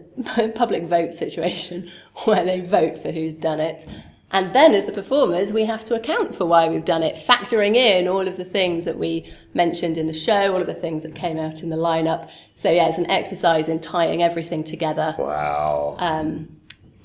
public 0.56 0.84
vote 0.86 1.14
situation 1.14 1.92
where 2.24 2.46
they 2.46 2.62
vote 2.62 2.98
for 3.02 3.12
who's 3.12 3.36
done 3.36 3.60
it. 3.60 3.86
And 4.32 4.54
then, 4.54 4.74
as 4.74 4.86
the 4.86 4.92
performers, 4.92 5.54
we 5.54 5.64
have 5.66 5.86
to 5.86 5.96
account 5.96 6.36
for 6.36 6.46
why 6.46 6.68
we've 6.68 6.84
done 6.84 7.02
it, 7.02 7.16
factoring 7.16 7.76
in 7.76 8.10
all 8.10 8.28
of 8.28 8.36
the 8.36 8.44
things 8.44 8.84
that 8.84 8.98
we 8.98 9.32
mentioned 9.54 9.98
in 9.98 10.06
the 10.08 10.14
show, 10.14 10.54
all 10.54 10.60
of 10.60 10.68
the 10.68 10.74
things 10.74 11.04
that 11.04 11.16
came 11.16 11.38
out 11.38 11.64
in 11.64 11.70
the 11.70 11.78
lineup. 11.78 12.30
So, 12.54 12.70
yeah, 12.70 12.90
it's 12.90 12.98
an 12.98 13.10
exercise 13.10 13.70
in 13.70 13.80
tying 13.80 14.22
everything 14.22 14.66
together, 14.66 15.16
Wow. 15.18 15.96
Um, 16.00 16.50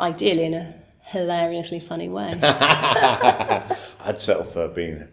ideally 0.00 0.46
in 0.46 0.54
a 0.54 0.74
hilariously 1.02 1.78
funny 1.78 2.08
way. 2.08 2.38
I'd 2.42 4.16
settle 4.20 4.44
for 4.44 4.66
being 4.66 5.06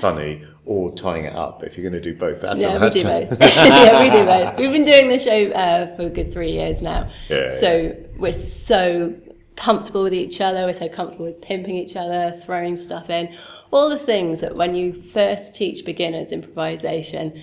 funny 0.00 0.44
or 0.64 0.92
tying 0.94 1.26
it 1.26 1.36
up 1.36 1.62
if 1.62 1.76
you're 1.76 1.88
going 1.88 2.02
to 2.02 2.12
do 2.12 2.18
both. 2.18 2.40
That's 2.40 2.60
Yeah, 2.60 2.76
a, 2.76 2.80
we 2.80 2.90
do 2.90 3.02
both. 3.04 3.40
yeah, 3.40 4.02
we 4.02 4.10
do 4.10 4.24
both. 4.24 4.58
We've 4.58 4.72
been 4.72 4.84
doing 4.84 5.08
the 5.08 5.18
show 5.18 5.50
uh, 5.52 5.94
for 5.96 6.02
a 6.06 6.10
good 6.10 6.32
three 6.32 6.52
years 6.52 6.80
now. 6.80 7.10
Yeah, 7.28 7.50
so 7.50 7.94
we're 8.16 8.32
so 8.32 9.14
comfortable 9.56 10.02
with 10.02 10.14
each 10.14 10.40
other. 10.40 10.64
We're 10.64 10.72
so 10.72 10.88
comfortable 10.88 11.26
with 11.26 11.40
pimping 11.40 11.76
each 11.76 11.96
other, 11.96 12.32
throwing 12.32 12.76
stuff 12.76 13.10
in. 13.10 13.34
All 13.70 13.88
the 13.88 13.98
things 13.98 14.40
that 14.40 14.56
when 14.56 14.74
you 14.74 14.92
first 14.92 15.54
teach 15.54 15.84
beginners 15.84 16.32
improvisation, 16.32 17.42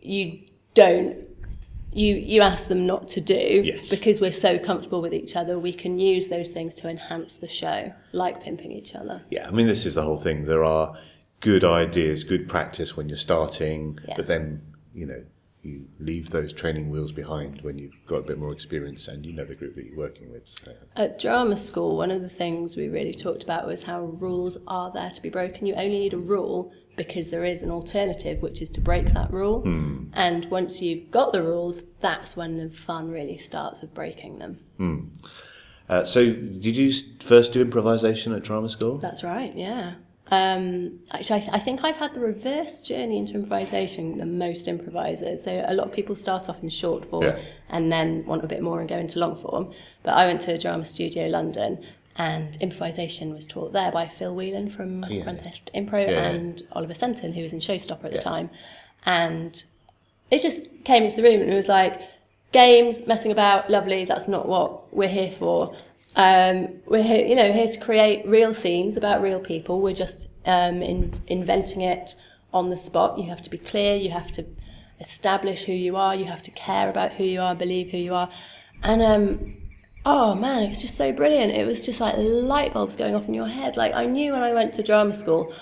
you 0.00 0.40
don't. 0.74 1.16
You, 1.92 2.14
you 2.14 2.40
ask 2.40 2.68
them 2.68 2.86
not 2.86 3.08
to 3.08 3.20
do 3.20 3.62
Yes. 3.64 3.90
because 3.90 4.20
we're 4.20 4.30
so 4.30 4.60
comfortable 4.60 5.02
with 5.02 5.12
each 5.12 5.34
other. 5.34 5.58
We 5.58 5.72
can 5.72 5.98
use 5.98 6.28
those 6.28 6.52
things 6.52 6.76
to 6.76 6.88
enhance 6.88 7.38
the 7.38 7.48
show, 7.48 7.92
like 8.12 8.44
pimping 8.44 8.70
each 8.70 8.94
other. 8.94 9.22
Yeah, 9.28 9.48
I 9.48 9.50
mean, 9.50 9.66
this 9.66 9.84
is 9.84 9.94
the 9.94 10.02
whole 10.02 10.16
thing. 10.16 10.44
There 10.44 10.64
are 10.64 10.96
good 11.40 11.64
ideas, 11.64 12.22
good 12.22 12.48
practice 12.48 12.96
when 12.96 13.08
you're 13.08 13.18
starting, 13.18 13.98
Yeah. 14.06 14.14
but 14.16 14.28
then, 14.28 14.62
you 14.94 15.04
know, 15.06 15.24
you 15.62 15.86
leave 15.98 16.30
those 16.30 16.52
training 16.52 16.88
wheels 16.90 17.12
behind 17.12 17.60
when 17.60 17.78
you've 17.78 17.94
got 18.06 18.16
a 18.16 18.22
bit 18.22 18.38
more 18.38 18.52
experience 18.52 19.08
and 19.08 19.26
you 19.26 19.32
know 19.32 19.44
the 19.44 19.54
group 19.54 19.74
that 19.74 19.84
you're 19.84 19.96
working 19.96 20.30
with. 20.32 20.46
So. 20.46 20.72
At 20.96 21.18
drama 21.18 21.56
school, 21.56 21.96
one 21.96 22.10
of 22.10 22.22
the 22.22 22.28
things 22.28 22.76
we 22.76 22.88
really 22.88 23.12
talked 23.12 23.42
about 23.42 23.66
was 23.66 23.82
how 23.82 24.04
rules 24.04 24.56
are 24.66 24.90
there 24.92 25.10
to 25.10 25.22
be 25.22 25.28
broken. 25.28 25.66
You 25.66 25.74
only 25.74 25.90
need 25.90 26.14
a 26.14 26.18
rule 26.18 26.72
because 26.96 27.30
there 27.30 27.44
is 27.44 27.62
an 27.62 27.70
alternative, 27.70 28.42
which 28.42 28.60
is 28.62 28.70
to 28.70 28.80
break 28.80 29.06
that 29.12 29.32
rule. 29.32 29.62
And 30.14 30.44
once 30.46 30.82
you've 30.82 31.10
got 31.10 31.32
the 31.32 31.42
rules, 31.42 31.82
that's 32.00 32.36
when 32.36 32.56
the 32.56 32.70
fun 32.70 33.10
really 33.10 33.38
starts 33.38 33.82
of 33.82 33.94
breaking 33.94 34.38
them. 34.38 34.56
Uh, 35.88 36.04
so, 36.04 36.24
did 36.26 36.76
you 36.76 36.92
first 37.20 37.52
do 37.52 37.60
improvisation 37.60 38.32
at 38.32 38.42
drama 38.42 38.68
school? 38.68 38.98
That's 38.98 39.24
right, 39.24 39.54
yeah. 39.56 39.94
Um, 40.30 41.00
actually, 41.10 41.36
I, 41.36 41.40
th- 41.40 41.52
I 41.54 41.58
think 41.58 41.80
I've 41.82 41.96
had 41.96 42.14
the 42.14 42.20
reverse 42.20 42.80
journey 42.80 43.18
into 43.18 43.34
improvisation 43.34 44.16
than 44.18 44.38
most 44.38 44.68
improvisers. 44.68 45.42
So 45.42 45.64
a 45.66 45.74
lot 45.74 45.88
of 45.88 45.92
people 45.92 46.14
start 46.14 46.48
off 46.48 46.62
in 46.62 46.68
short 46.68 47.04
form 47.04 47.24
Yeah. 47.24 47.38
and 47.68 47.90
then 47.92 48.24
want 48.26 48.44
a 48.44 48.46
bit 48.46 48.62
more 48.62 48.78
and 48.80 48.88
go 48.88 48.96
into 48.96 49.18
long 49.18 49.36
form. 49.36 49.72
But 50.04 50.14
I 50.14 50.26
went 50.26 50.40
to 50.42 50.56
Drama 50.56 50.84
Studio 50.84 51.26
London 51.28 51.84
and 52.16 52.56
improvisation 52.60 53.32
was 53.32 53.46
taught 53.46 53.72
there 53.72 53.90
by 53.90 54.06
Phil 54.06 54.34
Whelan 54.34 54.70
from 54.70 55.04
yeah. 55.08 55.22
Grand 55.24 55.40
Theft 55.42 55.70
Impro 55.74 56.08
Yeah. 56.08 56.28
and 56.28 56.62
Oliver 56.72 56.94
Senton, 56.94 57.34
who 57.34 57.42
was 57.42 57.52
in 57.52 57.58
Showstopper 57.58 58.04
at 58.04 58.12
the 58.12 58.18
time. 58.18 58.50
And 59.06 59.62
it 60.30 60.42
just 60.42 60.66
came 60.84 61.02
into 61.02 61.16
the 61.16 61.22
room 61.22 61.40
and 61.40 61.50
it 61.50 61.56
was 61.56 61.68
like 61.68 62.00
games 62.52 63.06
messing 63.06 63.30
about 63.32 63.70
lovely 63.70 64.04
that's 64.04 64.26
not 64.26 64.46
what 64.48 64.92
we're 64.94 65.08
here 65.08 65.30
for 65.30 65.72
um, 66.16 66.68
we're 66.86 67.02
here 67.02 67.24
you 67.24 67.34
know 67.34 67.52
here 67.52 67.66
to 67.66 67.80
create 67.80 68.26
real 68.26 68.54
scenes 68.54 68.96
about 68.96 69.22
real 69.22 69.40
people. 69.40 69.80
We're 69.80 69.94
just 69.94 70.28
um, 70.46 70.82
in, 70.82 71.20
inventing 71.26 71.82
it 71.82 72.16
on 72.52 72.70
the 72.70 72.76
spot. 72.76 73.18
You 73.18 73.28
have 73.28 73.42
to 73.42 73.50
be 73.50 73.58
clear. 73.58 73.96
You 73.96 74.10
have 74.10 74.32
to 74.32 74.46
establish 74.98 75.64
who 75.64 75.72
you 75.72 75.96
are. 75.96 76.14
You 76.14 76.26
have 76.26 76.42
to 76.42 76.50
care 76.50 76.88
about 76.88 77.12
who 77.12 77.24
you 77.24 77.40
are 77.40 77.54
believe 77.54 77.90
who 77.90 77.98
you 77.98 78.14
are. 78.14 78.30
And 78.82 79.02
um, 79.02 79.56
oh 80.04 80.34
man 80.34 80.62
it 80.62 80.68
was 80.68 80.80
just 80.80 80.96
so 80.96 81.12
brilliant. 81.12 81.52
It 81.52 81.66
was 81.66 81.84
just 81.84 82.00
like 82.00 82.14
light 82.16 82.74
bulbs 82.74 82.96
going 82.96 83.14
off 83.14 83.28
in 83.28 83.34
your 83.34 83.48
head. 83.48 83.76
Like 83.76 83.94
i 83.94 84.06
knew 84.06 84.32
when 84.32 84.42
i 84.42 84.52
went 84.52 84.72
to 84.74 84.82
drama 84.82 85.12
school 85.12 85.52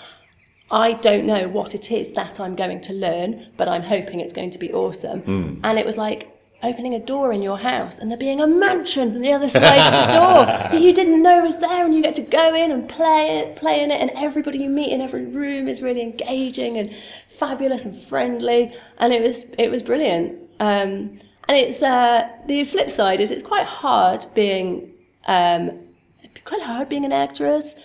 I 0.71 0.93
don't 0.93 1.25
know 1.25 1.47
what 1.47 1.73
it 1.73 1.91
is 1.91 2.11
that 2.13 2.39
I'm 2.39 2.55
going 2.55 2.81
to 2.81 2.93
learn, 2.93 3.47
but 3.57 3.67
I'm 3.67 3.81
hoping 3.81 4.19
it's 4.19 4.33
going 4.33 4.51
to 4.51 4.59
be 4.59 4.71
awesome. 4.71 5.23
And 5.63 5.79
it 5.79 5.85
was 5.85 5.97
like 5.97 6.38
opening 6.61 6.93
a 6.93 6.99
door 6.99 7.31
in 7.31 7.41
your 7.41 7.57
house 7.57 7.99
and 7.99 8.09
there 8.09 8.17
being 8.17 8.39
a 8.41 8.47
mansion 8.47 9.15
on 9.15 9.21
the 9.21 9.31
other 9.31 9.49
side 9.49 9.79
of 9.79 10.07
the 10.07 10.13
door 10.13 10.45
that 10.45 10.81
you 10.81 10.93
didn't 10.93 11.21
know 11.21 11.41
was 11.41 11.57
there, 11.59 11.85
and 11.85 11.93
you 11.93 12.01
get 12.01 12.15
to 12.15 12.21
go 12.21 12.53
in 12.53 12.71
and 12.71 12.89
play 12.89 13.39
it, 13.39 13.55
play 13.55 13.81
in 13.81 13.91
it, 13.91 14.01
and 14.01 14.11
everybody 14.15 14.59
you 14.59 14.69
meet 14.69 14.91
in 14.91 15.01
every 15.01 15.25
room 15.25 15.67
is 15.67 15.81
really 15.81 16.01
engaging 16.01 16.77
and 16.77 16.93
fabulous 17.27 17.85
and 17.85 17.97
friendly, 17.97 18.73
and 18.97 19.13
it 19.13 19.21
was 19.21 19.45
it 19.57 19.71
was 19.71 19.81
brilliant. 19.81 20.37
Um, 20.59 21.19
and 21.47 21.57
it's 21.57 21.81
uh, 21.81 22.29
the 22.47 22.63
flip 22.65 22.89
side 22.89 23.19
is 23.19 23.31
it's 23.31 23.43
quite 23.43 23.65
hard 23.65 24.25
being 24.35 24.91
um, 25.27 25.79
it's 26.21 26.41
quite 26.41 26.61
hard 26.61 26.89
being 26.89 27.05
an 27.05 27.13
actress. 27.13 27.75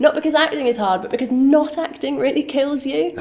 Not 0.00 0.16
because 0.16 0.34
acting 0.34 0.66
is 0.66 0.76
hard, 0.76 1.02
but 1.02 1.10
because 1.12 1.30
not 1.30 1.78
acting 1.78 2.18
really 2.18 2.42
kills 2.42 2.84
you. 2.84 3.14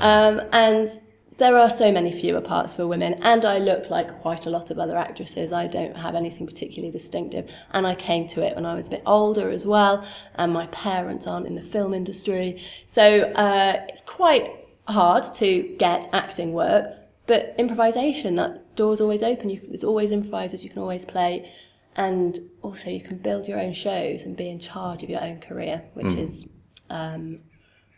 Um, 0.00 0.40
and 0.52 0.88
there 1.38 1.58
are 1.58 1.68
so 1.68 1.92
many 1.92 2.12
fewer 2.12 2.40
parts 2.40 2.72
for 2.74 2.86
women, 2.86 3.14
and 3.22 3.44
I 3.44 3.58
look 3.58 3.90
like 3.90 4.20
quite 4.22 4.46
a 4.46 4.50
lot 4.50 4.70
of 4.70 4.78
other 4.78 4.96
actresses. 4.96 5.52
I 5.52 5.66
don't 5.66 5.96
have 5.96 6.14
anything 6.14 6.46
particularly 6.46 6.90
distinctive, 6.90 7.50
and 7.72 7.86
I 7.86 7.94
came 7.94 8.26
to 8.28 8.42
it 8.42 8.54
when 8.54 8.64
I 8.64 8.74
was 8.74 8.86
a 8.86 8.90
bit 8.90 9.02
older 9.04 9.50
as 9.50 9.66
well, 9.66 10.06
and 10.36 10.52
my 10.52 10.66
parents 10.68 11.26
aren't 11.26 11.46
in 11.46 11.54
the 11.54 11.62
film 11.62 11.92
industry, 11.92 12.62
so 12.86 13.22
uh, 13.32 13.84
it's 13.88 14.00
quite 14.02 14.50
hard 14.88 15.24
to 15.34 15.74
get 15.78 16.08
acting 16.12 16.52
work. 16.52 16.92
But 17.26 17.54
improvisation, 17.58 18.36
that 18.36 18.76
door's 18.76 19.00
always 19.00 19.22
open. 19.22 19.50
You, 19.50 19.60
there's 19.68 19.84
always 19.84 20.12
improvisers 20.12 20.62
you 20.62 20.70
can 20.70 20.78
always 20.78 21.04
play, 21.04 21.52
and 21.96 22.38
also 22.62 22.88
you 22.88 23.00
can 23.00 23.18
build 23.18 23.48
your 23.48 23.58
own 23.58 23.72
shows 23.72 24.22
and 24.22 24.36
be 24.36 24.48
in 24.48 24.58
charge 24.58 25.02
of 25.02 25.10
your 25.10 25.22
own 25.22 25.40
career, 25.40 25.82
which 25.94 26.14
is 26.18 26.48
um, 26.88 27.40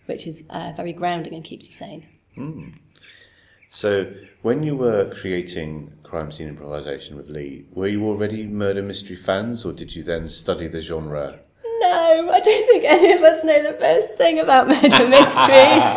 which 0.06 0.26
is 0.26 0.42
uh, 0.50 0.72
very 0.76 0.92
grounding 0.92 1.34
and 1.34 1.44
keeps 1.44 1.66
you 1.66 1.72
sane. 1.72 2.06
So, 3.70 4.12
when 4.42 4.62
you 4.62 4.76
were 4.76 5.12
creating 5.14 5.92
crime 6.02 6.32
scene 6.32 6.48
improvisation 6.48 7.16
with 7.16 7.28
Lee, 7.28 7.66
were 7.72 7.86
you 7.86 8.06
already 8.06 8.46
murder 8.46 8.82
mystery 8.82 9.16
fans, 9.16 9.64
or 9.64 9.72
did 9.72 9.94
you 9.94 10.02
then 10.02 10.28
study 10.28 10.68
the 10.68 10.80
genre? 10.80 11.38
No, 11.80 12.30
I 12.32 12.40
don't 12.40 12.66
think 12.66 12.84
any 12.84 13.12
of 13.12 13.22
us 13.22 13.44
know 13.44 13.62
the 13.62 13.78
first 13.78 14.14
thing 14.14 14.40
about 14.40 14.68
murder 14.68 14.82
mysteries. 15.08 15.94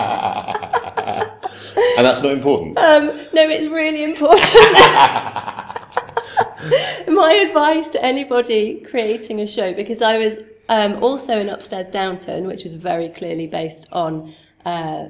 And 1.98 2.06
that's 2.06 2.22
not 2.22 2.34
important. 2.34 2.78
Um, 2.78 3.08
no, 3.34 3.50
it's 3.50 3.72
really 3.72 4.04
important. 4.04 4.52
My 7.08 7.34
advice 7.34 7.90
to 7.92 8.04
anybody 8.04 8.82
creating 8.82 9.40
a 9.40 9.48
show, 9.48 9.74
because 9.74 10.02
I 10.02 10.18
was 10.18 10.38
um, 10.70 11.04
also 11.04 11.40
in 11.40 11.50
Upstairs 11.50 11.88
Downton, 11.88 12.46
which 12.46 12.64
was 12.64 12.74
very 12.74 13.10
clearly 13.10 13.48
based 13.48 13.88
on 13.92 14.34
uh, 14.66 15.06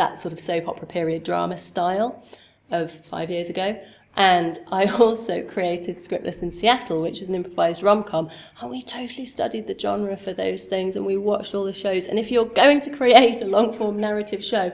that 0.00 0.18
sort 0.18 0.32
of 0.32 0.40
soap 0.40 0.66
opera 0.66 0.86
period 0.86 1.22
drama 1.22 1.58
style 1.58 2.24
of 2.70 2.90
five 2.90 3.28
years 3.28 3.50
ago. 3.50 3.78
And 4.16 4.58
I 4.72 4.86
also 4.98 5.42
created 5.42 6.02
Scriptless 6.02 6.40
in 6.40 6.50
Seattle, 6.50 7.02
which 7.02 7.20
is 7.20 7.28
an 7.28 7.34
improvised 7.34 7.82
rom 7.82 8.02
com. 8.02 8.30
And 8.62 8.70
we 8.70 8.80
totally 8.80 9.26
studied 9.26 9.66
the 9.66 9.78
genre 9.78 10.16
for 10.16 10.32
those 10.32 10.64
things 10.64 10.96
and 10.96 11.04
we 11.04 11.18
watched 11.18 11.54
all 11.54 11.64
the 11.64 11.74
shows. 11.74 12.06
And 12.06 12.18
if 12.18 12.30
you're 12.30 12.46
going 12.46 12.80
to 12.80 12.90
create 12.90 13.42
a 13.42 13.44
long 13.44 13.74
form 13.74 14.00
narrative 14.00 14.42
show, 14.42 14.72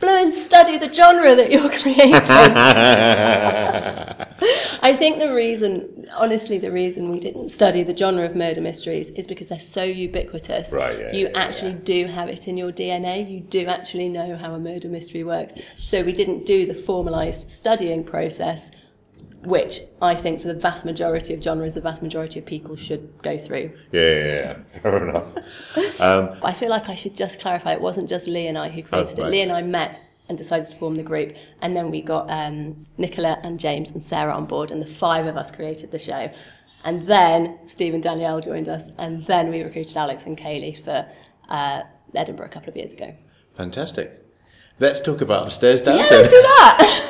blow 0.00 0.16
and 0.16 0.32
study 0.32 0.78
the 0.78 0.92
genre 0.92 1.36
that 1.36 1.50
you're 1.50 1.70
creating. 1.80 2.14
I 4.82 4.96
think 4.96 5.18
the 5.18 5.34
reason, 5.34 6.08
honestly, 6.16 6.58
the 6.58 6.72
reason 6.72 7.10
we 7.10 7.20
didn't 7.20 7.50
study 7.50 7.82
the 7.82 7.94
genre 7.94 8.24
of 8.24 8.34
murder 8.34 8.62
mysteries 8.62 9.10
is 9.10 9.26
because 9.26 9.48
they're 9.48 9.58
so 9.58 9.82
ubiquitous. 9.82 10.72
Right, 10.72 10.98
yeah, 10.98 11.12
you 11.12 11.28
yeah, 11.28 11.38
actually 11.38 11.74
do 11.74 12.06
have 12.06 12.28
it 12.28 12.48
in 12.48 12.56
your 12.56 12.72
DNA. 12.72 13.30
You 13.30 13.40
do 13.40 13.66
actually 13.66 14.08
know 14.08 14.36
how 14.36 14.54
a 14.54 14.58
murder 14.58 14.88
mystery 14.88 15.22
works. 15.22 15.52
So 15.76 16.02
we 16.02 16.12
didn't 16.12 16.46
do 16.46 16.64
the 16.64 16.72
formalised 16.72 17.50
studying 17.50 18.04
process, 18.04 18.70
which 19.44 19.80
I 20.02 20.14
think 20.14 20.42
for 20.42 20.48
the 20.48 20.54
vast 20.54 20.84
majority 20.84 21.32
of 21.34 21.42
genres, 21.42 21.74
the 21.74 21.80
vast 21.80 22.02
majority 22.02 22.38
of 22.38 22.46
people 22.46 22.76
should 22.76 23.10
go 23.22 23.38
through. 23.38 23.72
Yeah, 23.92 24.00
yeah, 24.00 24.24
yeah. 24.24 24.80
Fair 24.82 25.08
enough. 25.08 25.36
Um, 26.00 26.36
I 26.42 26.52
feel 26.52 26.68
like 26.70 26.88
I 26.88 26.94
should 26.94 27.14
just 27.14 27.40
clarify 27.40 27.72
it 27.72 27.80
wasn't 27.80 28.08
just 28.08 28.26
Lee 28.26 28.46
and 28.48 28.58
I 28.58 28.68
who 28.68 28.82
created 28.82 29.18
Oh, 29.18 29.22
right. 29.22 29.28
it. 29.28 29.30
Lee 29.36 29.40
and 29.42 29.52
I 29.52 29.62
met 29.62 30.00
and 30.28 30.36
decided 30.38 30.66
to 30.66 30.76
form 30.76 30.96
the 30.96 31.02
group. 31.02 31.34
And 31.62 31.76
then 31.76 31.90
we 31.90 32.02
got 32.02 32.30
um, 32.30 32.86
Nicola 32.98 33.38
and 33.42 33.58
James 33.58 33.90
and 33.90 34.02
Sarah 34.02 34.32
on 34.34 34.46
board, 34.46 34.70
and 34.70 34.80
the 34.80 34.86
five 34.86 35.26
of 35.26 35.36
us 35.36 35.50
created 35.50 35.90
the 35.90 35.98
show. 35.98 36.30
And 36.84 37.06
then 37.06 37.58
Steve 37.66 37.94
and 37.94 38.02
Danielle 38.02 38.40
joined 38.40 38.68
us, 38.68 38.90
and 38.98 39.26
then 39.26 39.50
we 39.50 39.62
recruited 39.62 39.96
Alex 39.96 40.26
and 40.26 40.38
Kaylee 40.38 40.82
for 40.82 41.06
uh, 41.48 41.82
Edinburgh 42.14 42.46
a 42.46 42.48
couple 42.50 42.68
of 42.70 42.76
years 42.76 42.92
ago. 42.92 43.14
fantastic. 43.56 44.16
Let's 44.78 44.98
talk 45.00 45.20
about 45.20 45.44
upstairs 45.46 45.82
Downton. 45.82 46.06
Yeah, 46.10 46.16
let's 46.16 46.30
do 46.30 46.40
that. 46.40 47.06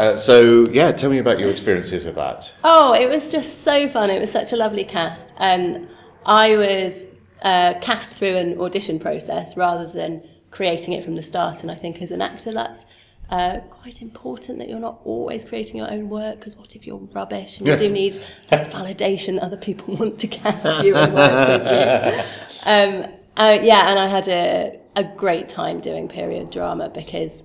Uh, 0.00 0.16
so 0.16 0.66
yeah, 0.70 0.90
tell 0.90 1.10
me 1.10 1.18
about 1.18 1.38
your 1.38 1.50
experiences 1.50 2.06
with 2.06 2.14
that. 2.14 2.54
Oh, 2.64 2.94
it 2.94 3.06
was 3.06 3.30
just 3.30 3.64
so 3.64 3.86
fun. 3.86 4.08
It 4.08 4.18
was 4.18 4.32
such 4.32 4.50
a 4.54 4.56
lovely 4.56 4.82
cast. 4.82 5.34
Um, 5.36 5.88
I 6.24 6.56
was 6.56 7.06
uh, 7.42 7.74
cast 7.82 8.14
through 8.14 8.36
an 8.36 8.58
audition 8.58 8.98
process 8.98 9.58
rather 9.58 9.86
than 9.86 10.26
creating 10.50 10.94
it 10.94 11.04
from 11.04 11.16
the 11.16 11.22
start. 11.22 11.60
And 11.60 11.70
I 11.70 11.74
think 11.74 12.00
as 12.00 12.12
an 12.12 12.22
actor, 12.22 12.50
that's 12.50 12.86
uh, 13.28 13.60
quite 13.68 14.00
important 14.00 14.58
that 14.60 14.70
you're 14.70 14.80
not 14.80 15.02
always 15.04 15.44
creating 15.44 15.76
your 15.76 15.90
own 15.92 16.08
work 16.08 16.38
because 16.38 16.56
what 16.56 16.74
if 16.74 16.86
you're 16.86 16.96
rubbish 17.12 17.58
and 17.58 17.66
you 17.68 17.76
do 17.76 17.90
need 17.90 18.22
validation 18.50 19.34
that 19.34 19.42
other 19.42 19.58
people 19.58 19.96
want 19.98 20.18
to 20.20 20.28
cast 20.28 20.82
you 20.82 20.96
and 20.96 21.12
work 21.12 21.62
with 21.62 22.16
you. 22.16 22.24
Um, 22.62 23.06
uh, 23.38 23.58
yeah, 23.62 23.88
and 23.88 23.98
I 23.98 24.06
had 24.06 24.28
a, 24.28 24.78
a 24.94 25.02
great 25.02 25.48
time 25.48 25.80
doing 25.80 26.08
period 26.08 26.50
drama 26.50 26.90
because 26.90 27.42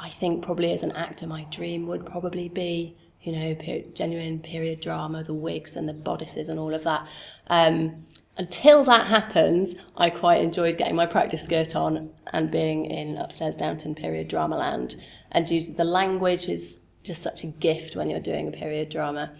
I 0.00 0.08
think 0.08 0.42
probably 0.42 0.72
as 0.72 0.82
an 0.82 0.92
actor, 0.92 1.26
my 1.26 1.44
dream 1.50 1.86
would 1.86 2.06
probably 2.06 2.48
be, 2.48 2.96
you 3.22 3.32
know, 3.32 3.54
genuine 3.94 4.40
period 4.40 4.80
drama, 4.80 5.22
the 5.22 5.34
wigs 5.34 5.76
and 5.76 5.88
the 5.88 5.92
bodices 5.92 6.48
and 6.48 6.58
all 6.58 6.74
of 6.74 6.84
that. 6.84 7.06
Um, 7.48 8.06
until 8.38 8.84
that 8.84 9.06
happens, 9.06 9.74
I 9.98 10.08
quite 10.08 10.40
enjoyed 10.40 10.78
getting 10.78 10.96
my 10.96 11.04
practice 11.04 11.42
skirt 11.42 11.76
on 11.76 12.10
and 12.32 12.50
being 12.50 12.86
in 12.86 13.18
upstairs 13.18 13.56
Downton 13.56 13.94
period 13.94 14.28
drama 14.28 14.56
land. 14.56 14.96
And 15.32 15.46
the 15.46 15.84
language 15.84 16.48
is 16.48 16.78
just 17.04 17.22
such 17.22 17.44
a 17.44 17.48
gift 17.48 17.96
when 17.96 18.08
you're 18.08 18.20
doing 18.20 18.48
a 18.48 18.52
period 18.52 18.88
drama. 18.88 19.32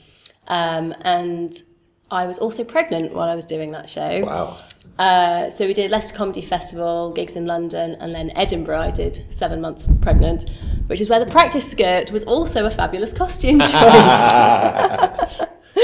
Um, 0.48 0.94
and 1.02 1.54
I 2.10 2.26
was 2.26 2.38
also 2.38 2.64
pregnant 2.64 3.12
while 3.14 3.30
I 3.30 3.34
was 3.34 3.46
doing 3.46 3.70
that 3.70 3.88
show. 3.88 4.24
Wow. 4.24 4.58
Uh, 4.98 5.48
so 5.48 5.66
we 5.66 5.72
did 5.72 5.90
Leicester 5.90 6.14
Comedy 6.14 6.42
Festival, 6.42 7.10
gigs 7.12 7.34
in 7.36 7.46
London, 7.46 7.96
and 8.00 8.14
then 8.14 8.30
Edinburgh 8.36 8.80
I 8.80 8.90
did, 8.90 9.24
seven 9.30 9.60
months 9.60 9.88
pregnant, 10.02 10.50
which 10.88 11.00
is 11.00 11.08
where 11.08 11.24
the 11.24 11.30
practice 11.30 11.70
skirt 11.70 12.10
was 12.10 12.24
also 12.24 12.66
a 12.66 12.70
fabulous 12.70 13.12
costume 13.12 13.60
choice. 13.60 13.70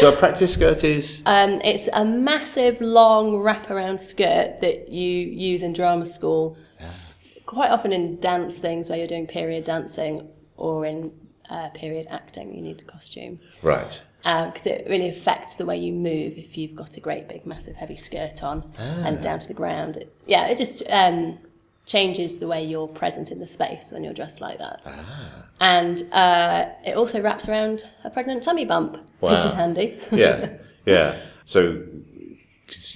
So 0.00 0.12
a 0.12 0.16
practice 0.16 0.52
skirt 0.52 0.84
is 0.84 1.22
um, 1.24 1.62
it's 1.64 1.88
a 1.94 2.04
massive, 2.04 2.78
long 2.82 3.36
wraparound 3.36 4.00
skirt 4.00 4.60
that 4.60 4.90
you 4.90 5.08
use 5.10 5.62
in 5.62 5.72
drama 5.72 6.04
school, 6.04 6.58
quite 7.46 7.70
often 7.70 7.92
in 7.94 8.20
dance 8.20 8.58
things 8.58 8.90
where 8.90 8.98
you're 8.98 9.06
doing 9.06 9.26
period 9.26 9.64
dancing 9.64 10.28
or 10.58 10.84
in 10.84 11.12
uh, 11.48 11.70
period 11.70 12.06
acting, 12.10 12.54
you 12.54 12.60
need 12.60 12.80
a 12.80 12.84
costume. 12.84 13.40
right. 13.62 14.02
Because 14.26 14.66
it 14.66 14.86
really 14.90 15.08
affects 15.08 15.54
the 15.54 15.64
way 15.64 15.76
you 15.76 15.92
move 15.92 16.36
if 16.36 16.58
you've 16.58 16.74
got 16.74 16.96
a 16.96 17.00
great 17.00 17.28
big 17.28 17.46
massive 17.46 17.76
heavy 17.76 17.96
skirt 17.96 18.42
on 18.42 18.58
and 18.78 19.20
down 19.20 19.38
to 19.38 19.46
the 19.46 19.54
ground 19.54 19.96
it, 19.96 20.12
yeah 20.26 20.48
it 20.48 20.58
just 20.58 20.82
um, 20.90 21.38
changes 21.86 22.38
the 22.38 22.46
way 22.48 22.64
you're 22.64 22.88
present 22.88 23.30
in 23.30 23.38
the 23.38 23.46
space 23.46 23.92
when 23.92 24.02
you're 24.02 24.12
dressed 24.20 24.40
like 24.40 24.58
that 24.58 24.82
Ah. 24.86 25.44
and 25.60 26.02
uh, 26.12 26.66
it 26.84 26.96
also 26.96 27.20
wraps 27.22 27.48
around 27.48 27.86
a 28.02 28.10
pregnant 28.10 28.42
tummy 28.42 28.64
bump 28.64 28.96
which 29.20 29.44
is 29.44 29.52
handy 29.52 29.98
Yeah, 30.10 30.56
yeah. 30.84 31.20
So 31.44 31.84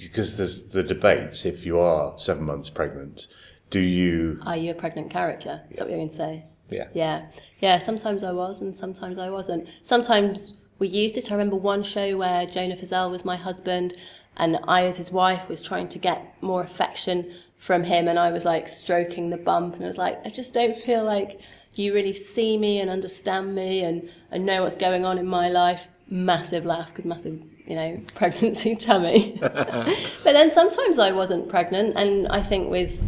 because 0.03 0.35
there's 0.35 0.67
the 0.69 0.83
debate 0.83 1.45
if 1.45 1.65
you 1.65 1.79
are 1.79 2.19
seven 2.19 2.43
months 2.43 2.69
pregnant, 2.69 3.27
do 3.69 3.79
you? 3.79 4.41
are 4.45 4.57
you 4.57 4.71
a 4.71 4.73
pregnant 4.73 5.09
character 5.09 5.61
is 5.69 5.77
that 5.77 5.85
what 5.85 5.91
you're 5.91 5.99
going 5.99 6.09
to 6.09 6.15
say 6.15 6.43
Yeah. 6.69 6.87
Yeah, 6.93 7.25
yeah. 7.59 7.77
Sometimes 7.79 8.23
I 8.25 8.31
was, 8.33 8.59
and 8.61 8.75
sometimes 8.75 9.17
I 9.17 9.29
wasn't. 9.29 9.67
Sometimes 9.83 10.53
we 10.81 10.87
used 10.87 11.15
it. 11.15 11.31
I 11.31 11.35
remember 11.35 11.57
one 11.57 11.83
show 11.83 12.17
where 12.17 12.47
Jonah 12.47 12.75
Fazell 12.75 13.11
was 13.11 13.23
my 13.23 13.35
husband, 13.35 13.93
and 14.35 14.57
I, 14.67 14.85
as 14.85 14.97
his 14.97 15.11
wife, 15.11 15.47
was 15.47 15.61
trying 15.61 15.87
to 15.89 15.99
get 15.99 16.35
more 16.41 16.63
affection 16.63 17.35
from 17.59 17.83
him, 17.83 18.07
and 18.07 18.17
I 18.17 18.31
was 18.31 18.45
like 18.45 18.67
stroking 18.67 19.29
the 19.29 19.37
bump, 19.37 19.75
and 19.75 19.83
I 19.83 19.87
was 19.87 19.99
like, 19.99 20.19
I 20.25 20.29
just 20.29 20.55
don't 20.55 20.75
feel 20.75 21.03
like 21.05 21.39
you 21.75 21.93
really 21.93 22.15
see 22.15 22.57
me 22.57 22.79
and 22.79 22.89
understand 22.89 23.53
me 23.53 23.83
and, 23.83 24.09
and 24.31 24.43
know 24.43 24.63
what's 24.63 24.75
going 24.75 25.05
on 25.05 25.19
in 25.19 25.27
my 25.27 25.49
life. 25.49 25.87
Massive 26.09 26.65
laugh 26.65 26.87
because 26.87 27.05
massive, 27.05 27.39
you 27.67 27.75
know, 27.75 28.01
pregnancy 28.15 28.75
tummy. 28.75 29.37
but 29.39 29.93
then 30.23 30.49
sometimes 30.49 30.97
I 30.97 31.11
wasn't 31.11 31.47
pregnant, 31.47 31.95
and 31.95 32.27
I 32.29 32.41
think 32.41 32.71
with 32.71 32.99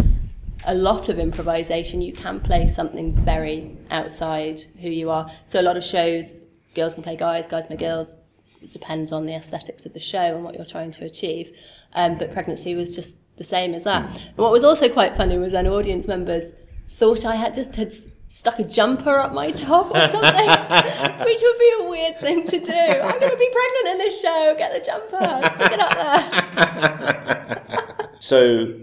a 0.66 0.76
lot 0.76 1.10
of 1.10 1.18
improvisation, 1.18 2.04
you 2.04 2.14
can 2.14 2.40
play 2.40 2.68
something 2.68 3.14
very 3.14 3.76
outside 3.90 4.62
who 4.80 4.90
you 4.90 5.10
are. 5.10 5.32
So 5.48 5.60
a 5.60 5.64
lot 5.64 5.76
of 5.76 5.84
shows, 5.84 6.40
girls 6.76 6.94
can 6.94 7.04
play 7.04 7.16
guys, 7.16 7.48
guys 7.48 7.66
play 7.66 7.78
girls. 7.78 8.16
It 8.62 8.72
depends 8.72 9.12
on 9.12 9.26
the 9.26 9.36
aesthetics 9.36 9.86
of 9.86 9.94
the 9.94 10.00
show 10.00 10.36
and 10.36 10.44
what 10.44 10.56
you're 10.56 10.66
trying 10.66 10.92
to 10.92 11.06
achieve. 11.06 11.52
Um, 11.94 12.18
but 12.18 12.32
pregnancy 12.32 12.76
was 12.76 12.96
just 12.96 13.18
the 13.38 13.44
same 13.44 13.74
as 13.74 13.84
that. 13.84 14.20
What 14.36 14.52
was 14.52 14.64
also 14.64 14.90
quite 14.90 15.16
funny 15.16 15.38
was 15.38 15.54
when 15.54 15.68
audience 15.68 16.08
members 16.08 16.54
thought 16.90 17.26
I 17.26 17.36
had 17.36 17.54
just 17.54 17.76
had 17.76 17.92
stuck 18.30 18.58
a 18.60 18.64
jumper 18.64 19.18
up 19.20 19.34
my 19.34 19.52
top 19.52 19.92
or 19.92 20.08
something, 20.08 20.50
which 21.26 21.42
would 21.42 21.60
be 21.60 21.74
a 21.80 21.90
weird 21.90 22.20
thing 22.20 22.48
to 22.48 22.60
do. 22.60 22.74
I'm 22.74 23.20
going 23.20 23.32
to 23.32 23.38
be 23.38 23.50
pregnant 23.52 23.88
in 23.92 23.98
this 24.00 24.22
show. 24.22 24.56
Get 24.58 24.74
the 24.74 24.80
jumper, 24.86 25.50
stick 25.56 25.72
it 25.72 25.80
up 25.80 25.98
there. 25.98 27.60
So 28.24 28.78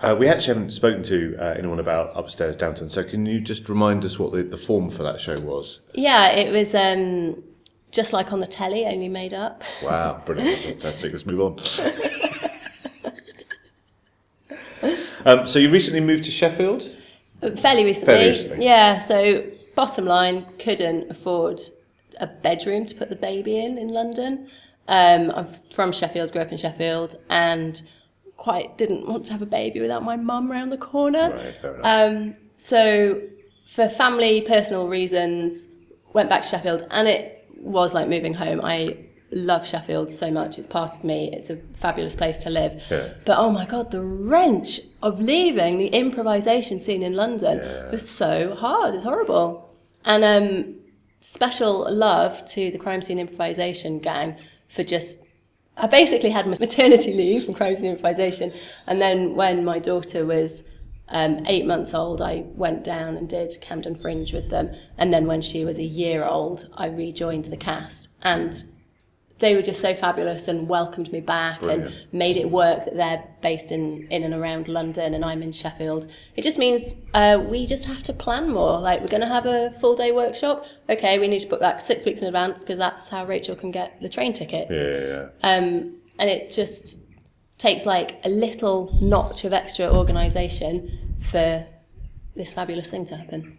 uh, 0.00 0.16
we 0.18 0.28
actually 0.28 0.54
haven't 0.54 0.70
spoken 0.70 1.02
to 1.04 1.36
uh, 1.38 1.54
anyone 1.58 1.80
about 1.80 2.12
upstairs 2.14 2.56
Downton. 2.56 2.88
So 2.88 3.02
can 3.02 3.26
you 3.26 3.40
just 3.40 3.68
remind 3.68 4.04
us 4.04 4.18
what 4.18 4.32
the, 4.32 4.42
the 4.42 4.56
form 4.56 4.90
for 4.90 5.02
that 5.02 5.20
show 5.20 5.34
was? 5.40 5.80
Yeah, 5.94 6.28
it 6.28 6.52
was 6.52 6.74
um, 6.74 7.42
just 7.90 8.12
like 8.12 8.32
on 8.32 8.40
the 8.40 8.46
telly, 8.46 8.86
only 8.86 9.08
made 9.08 9.34
up. 9.34 9.62
Wow, 9.82 10.22
brilliant! 10.24 10.82
Fantastic. 10.82 11.12
Let's 11.12 11.26
move 11.26 11.40
on. 11.40 11.58
Um, 15.24 15.46
so 15.46 15.58
you 15.58 15.70
recently 15.70 16.00
moved 16.00 16.24
to 16.24 16.30
Sheffield. 16.30 16.94
Fairly 17.40 17.84
recently. 17.84 18.06
Fairly 18.06 18.28
recently. 18.30 18.64
Yeah, 18.64 18.98
so 18.98 19.44
bottom 19.74 20.06
line, 20.06 20.46
couldn't 20.58 21.10
afford 21.10 21.60
a 22.18 22.26
bedroom 22.26 22.86
to 22.86 22.94
put 22.94 23.10
the 23.10 23.16
baby 23.16 23.58
in 23.58 23.76
in 23.76 23.88
London. 23.88 24.48
Um, 24.88 25.30
I'm 25.34 25.48
from 25.70 25.92
Sheffield, 25.92 26.32
grew 26.32 26.40
up 26.40 26.50
in 26.50 26.56
Sheffield, 26.56 27.18
and 27.28 27.82
quite 28.38 28.78
didn't 28.78 29.06
want 29.06 29.26
to 29.26 29.32
have 29.32 29.42
a 29.42 29.46
baby 29.46 29.80
without 29.80 30.02
my 30.02 30.16
mum 30.16 30.50
round 30.50 30.72
the 30.72 30.78
corner. 30.78 31.34
Right, 31.34 31.60
fair 31.60 31.74
enough. 31.74 31.84
Um, 31.84 32.36
so, 32.56 33.20
for 33.68 33.88
family, 33.88 34.40
personal 34.40 34.88
reasons, 34.88 35.68
went 36.14 36.30
back 36.30 36.40
to 36.42 36.48
Sheffield, 36.48 36.86
and 36.90 37.06
it 37.06 37.46
was 37.56 37.92
like 37.92 38.08
moving 38.08 38.32
home. 38.32 38.60
I 38.64 38.96
love 39.32 39.66
Sheffield 39.66 40.10
so 40.10 40.30
much; 40.30 40.56
it's 40.56 40.66
part 40.66 40.96
of 40.96 41.04
me. 41.04 41.30
It's 41.32 41.50
a 41.50 41.56
fabulous 41.78 42.14
place 42.14 42.38
to 42.38 42.50
live. 42.50 42.80
Yeah. 42.90 43.12
But 43.26 43.38
oh 43.38 43.50
my 43.50 43.66
god, 43.66 43.90
the 43.90 44.02
wrench 44.02 44.80
of 45.02 45.20
leaving 45.20 45.78
the 45.78 45.88
improvisation 45.88 46.78
scene 46.78 47.02
in 47.02 47.14
London 47.14 47.58
was 47.90 48.08
so 48.08 48.54
hard. 48.54 48.94
It's 48.94 49.04
horrible. 49.04 49.74
And 50.04 50.24
um, 50.24 50.76
special 51.20 51.92
love 51.92 52.44
to 52.46 52.70
the 52.70 52.78
crime 52.78 53.02
scene 53.02 53.18
improvisation 53.18 53.98
gang 53.98 54.36
for 54.68 54.84
just 54.84 55.18
I 55.80 55.86
basically 55.86 56.30
had 56.30 56.46
maternity 56.46 57.14
leave 57.14 57.44
from 57.44 57.54
crime 57.54 57.76
scene 57.76 57.90
improvisation, 57.90 58.52
and 58.86 59.00
then 59.00 59.36
when 59.36 59.64
my 59.64 59.78
daughter 59.78 60.26
was 60.26 60.64
um, 61.08 61.44
eight 61.46 61.66
months 61.66 61.94
old, 61.94 62.20
I 62.20 62.44
went 62.54 62.82
down 62.84 63.16
and 63.16 63.28
did 63.28 63.56
Camden 63.60 63.94
Fringe 63.94 64.32
with 64.32 64.50
them, 64.50 64.74
and 64.98 65.12
then 65.12 65.26
when 65.26 65.40
she 65.40 65.64
was 65.64 65.78
a 65.78 65.84
year 65.84 66.24
old, 66.24 66.68
I 66.74 66.86
rejoined 66.86 67.46
the 67.46 67.56
cast, 67.56 68.10
and 68.22 68.64
they 69.38 69.54
were 69.54 69.62
just 69.62 69.80
so 69.80 69.94
fabulous 69.94 70.48
and 70.48 70.68
welcomed 70.68 71.12
me 71.12 71.20
back 71.20 71.60
Brilliant. 71.60 71.94
and 71.94 72.12
made 72.12 72.36
it 72.36 72.50
work 72.50 72.84
that 72.84 72.96
they're 72.96 73.24
based 73.40 73.70
in, 73.70 74.08
in 74.10 74.24
and 74.24 74.34
around 74.34 74.66
London 74.66 75.14
and 75.14 75.24
I'm 75.24 75.42
in 75.42 75.52
Sheffield. 75.52 76.10
It 76.36 76.42
just 76.42 76.58
means 76.58 76.92
uh, 77.14 77.42
we 77.48 77.64
just 77.66 77.84
have 77.86 78.02
to 78.04 78.12
plan 78.12 78.50
more. 78.50 78.80
Like, 78.80 79.00
we're 79.00 79.08
going 79.08 79.20
to 79.20 79.28
have 79.28 79.46
a 79.46 79.70
full 79.80 79.94
day 79.94 80.10
workshop. 80.10 80.66
Okay, 80.88 81.18
we 81.18 81.28
need 81.28 81.40
to 81.40 81.46
book 81.46 81.60
that 81.60 81.82
six 81.82 82.04
weeks 82.04 82.20
in 82.20 82.26
advance 82.26 82.62
because 82.62 82.78
that's 82.78 83.08
how 83.08 83.24
Rachel 83.26 83.54
can 83.54 83.70
get 83.70 84.00
the 84.02 84.08
train 84.08 84.32
tickets. 84.32 84.72
yeah, 84.72 84.84
yeah, 84.84 85.28
yeah. 85.42 85.56
Um, 85.56 85.94
and 86.18 86.28
it 86.28 86.50
just 86.50 87.00
takes 87.58 87.86
like 87.86 88.20
a 88.24 88.28
little 88.28 88.96
notch 89.00 89.44
of 89.44 89.52
extra 89.52 89.86
organisation 89.86 91.16
for 91.20 91.64
this 92.34 92.54
fabulous 92.54 92.90
thing 92.90 93.04
to 93.04 93.16
happen. 93.16 93.58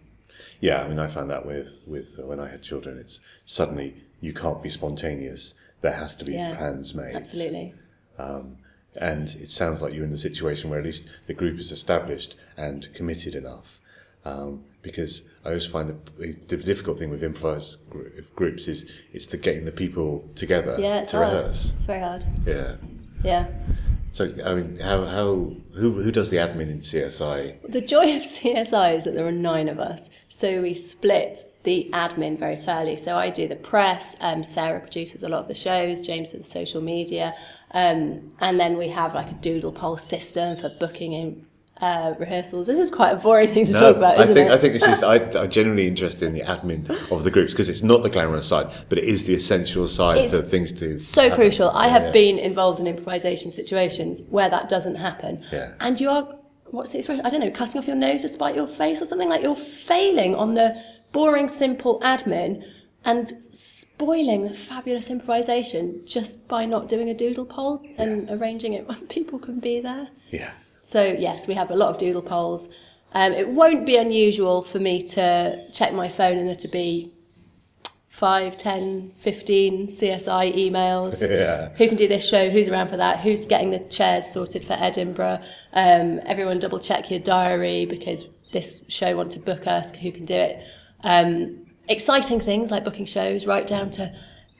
Yeah, 0.62 0.84
I 0.84 0.88
mean, 0.88 1.00
I 1.00 1.08
found 1.08 1.30
that 1.30 1.46
with 1.46 1.80
with 1.86 2.20
uh, 2.20 2.26
when 2.26 2.40
I 2.40 2.50
had 2.50 2.62
children, 2.62 2.98
it's 2.98 3.20
suddenly 3.46 4.04
you 4.20 4.34
can't 4.34 4.62
be 4.62 4.70
spontaneous. 4.70 5.54
There 5.82 5.94
has 5.94 6.16
to 6.16 6.26
be 6.26 6.34
Yeah, 6.34 6.56
plans 6.56 6.94
made. 6.94 7.16
Absolutely. 7.16 7.74
And 8.96 9.30
it 9.30 9.50
sounds 9.50 9.82
like 9.82 9.94
you're 9.94 10.04
in 10.04 10.10
the 10.10 10.18
situation 10.18 10.70
where 10.70 10.80
at 10.80 10.86
least 10.86 11.06
the 11.28 11.34
group 11.34 11.60
is 11.60 11.72
established 11.72 12.36
and 12.58 12.92
committed 12.94 13.36
enough. 13.36 13.80
Um, 14.26 14.66
because 14.82 15.22
I 15.46 15.50
always 15.50 15.66
find 15.66 15.90
the, 16.18 16.36
the 16.48 16.58
difficult 16.58 17.00
thing 17.00 17.10
with 17.10 17.24
improvised 17.24 17.78
gr- 17.90 18.08
groups 18.36 18.68
is 18.68 18.90
it's 19.14 19.28
the 19.28 19.38
getting 19.38 19.64
the 19.66 19.72
people 19.72 20.28
together 20.36 20.76
Yeah, 20.80 21.00
it's 21.02 21.12
to 21.12 21.18
hard. 21.18 21.34
rehearse. 21.34 21.72
It's 21.76 21.86
very 21.86 22.00
hard. 22.02 22.26
Yeah. 22.46 22.76
Yeah. 23.24 23.48
So 24.14 24.34
I 24.46 24.56
mean, 24.56 24.80
how 24.80 25.06
how 25.06 25.54
who 25.76 26.02
who 26.02 26.12
does 26.12 26.30
the 26.30 26.38
admin 26.38 26.70
in 26.70 26.80
CSI? 26.80 27.72
The 27.72 27.82
joy 27.82 28.16
of 28.16 28.24
CSI 28.24 28.96
is 28.96 29.04
that 29.04 29.14
there 29.14 29.26
are 29.26 29.32
nine 29.32 29.70
of 29.70 29.80
us, 29.80 30.10
so 30.28 30.62
we 30.62 30.74
split 30.74 31.40
the 31.64 31.90
admin 31.94 32.38
very 32.40 32.58
fairly. 32.58 32.98
So 32.98 33.18
I 33.18 33.30
do 33.30 33.48
the 33.48 33.56
press, 33.56 34.16
um, 34.22 34.44
Sarah 34.44 34.80
produces 34.80 35.24
a 35.24 35.30
lot 35.30 35.42
of 35.42 35.48
the 35.48 35.56
shows, 35.56 36.02
James 36.02 36.32
does 36.32 36.42
the 36.42 36.52
social 36.52 36.82
media, 36.82 37.36
um, 37.72 38.32
and 38.40 38.60
then 38.60 38.78
we 38.78 38.88
have 38.90 39.14
like 39.14 39.30
a 39.30 39.36
doodle 39.36 39.72
poll 39.72 39.98
system 39.98 40.58
for 40.58 40.70
booking 40.70 41.14
in 41.14 41.46
uh, 41.82 42.14
rehearsals. 42.20 42.68
This 42.68 42.78
is 42.78 42.90
quite 42.90 43.12
a 43.12 43.16
boring 43.16 43.48
thing 43.50 43.66
to 43.66 43.72
No, 43.72 43.80
talk 43.80 43.96
about, 43.98 44.20
I 44.20 44.24
isn't 44.24 44.36
think 44.36 44.50
it? 44.50 44.54
I 44.54 44.58
think 44.58 44.76
it's 44.76 44.86
just 44.86 45.04
I, 45.14 45.16
I'm 45.42 45.50
generally 45.50 45.88
interested 45.88 46.26
in 46.26 46.34
the 46.34 46.42
admin 46.42 46.90
of 47.12 47.24
the 47.24 47.32
groups 47.32 47.52
because 47.54 47.70
it's 47.70 47.84
not 47.84 48.04
the 48.04 48.10
glamorous 48.10 48.48
side, 48.48 48.68
but 48.90 48.98
it 48.98 49.06
is 49.06 49.26
the 49.26 49.34
essential 49.36 49.88
side 49.88 50.18
It's 50.18 50.36
for 50.36 50.42
things 50.42 50.72
to 50.74 50.98
so 50.98 51.24
happen. 51.24 51.38
crucial. 51.38 51.70
I 51.72 51.86
Yeah, 51.88 51.92
have 51.94 52.04
yeah. 52.06 52.12
been 52.12 52.40
involved 52.40 52.80
in 52.80 52.88
improvisation 52.88 53.52
situations 53.52 54.22
where 54.30 54.50
that 54.50 54.68
doesn't 54.70 54.96
happen. 54.96 55.44
Yeah. 55.52 55.72
And 55.80 56.00
you 56.02 56.10
are, 56.10 56.36
what's 56.66 56.92
the 56.92 56.98
expression? 56.98 57.26
I 57.26 57.30
don't 57.30 57.40
know, 57.40 57.52
cutting 57.52 57.80
off 57.80 57.88
your 57.88 57.96
nose 57.96 58.22
to 58.24 58.30
spite 58.30 58.56
your 58.56 58.68
face 58.68 59.02
or 59.02 59.06
something 59.06 59.30
like 59.30 59.42
you're 59.42 59.56
failing 59.56 60.36
on 60.36 60.56
the 60.56 60.82
boring, 61.14 61.48
simple 61.50 62.00
admin 62.02 62.64
and 63.06 63.32
spoiling 63.52 64.44
the 64.44 64.54
fabulous 64.54 65.10
improvisation 65.10 66.04
just 66.06 66.46
by 66.50 66.66
not 66.66 66.90
doing 66.90 67.10
a 67.10 67.14
doodle 67.14 67.46
poll 67.46 67.82
and 67.98 68.30
arranging 68.30 68.74
it 68.74 68.86
when 68.88 69.08
people 69.08 69.40
can 69.40 69.60
be 69.62 69.80
there. 69.80 70.10
Yeah. 70.32 70.52
So 70.90 71.04
yes, 71.04 71.48
we 71.48 71.54
have 71.54 71.70
a 71.70 71.76
lot 71.76 71.92
of 71.92 72.00
doodle 72.00 72.24
polls. 72.24 72.68
Um, 73.14 73.34
it 73.34 73.48
won't 73.48 73.86
be 73.86 73.96
unusual 73.96 74.64
for 74.64 74.80
me 74.80 75.04
to 75.10 75.70
check 75.72 75.94
my 75.94 76.10
phone 76.10 76.40
and 76.40 76.48
there 76.48 76.56
to 76.56 76.68
be 76.68 77.12
5, 78.10 78.58
10, 78.58 79.12
15 79.22 79.88
CSI 79.90 80.56
emails. 80.56 81.22
Yeah. 81.30 81.70
Who 81.78 81.88
can 81.88 81.96
do 81.96 82.08
this 82.08 82.28
show? 82.28 82.50
Who's 82.50 82.70
around 82.70 82.88
for 82.88 82.98
that? 82.98 83.20
Who's 83.20 83.46
getting 83.46 83.70
the 83.70 83.80
chairs 83.80 84.26
sorted 84.34 84.66
for 84.66 84.74
Edinburgh? 84.74 85.44
Um, 85.74 86.22
everyone 86.26 86.58
double 86.58 86.80
check 86.80 87.12
your 87.12 87.20
diary 87.20 87.86
because 87.86 88.26
this 88.52 88.82
show 88.88 89.16
want 89.16 89.32
to 89.34 89.40
book 89.40 89.68
us. 89.68 89.92
Who 89.92 90.12
can 90.12 90.26
do 90.26 90.34
it? 90.34 90.64
Um, 91.04 91.68
exciting 91.88 92.40
things 92.40 92.72
like 92.72 92.84
booking 92.84 93.06
shows, 93.06 93.46
right 93.46 93.68
down 93.68 93.92
to 93.92 94.12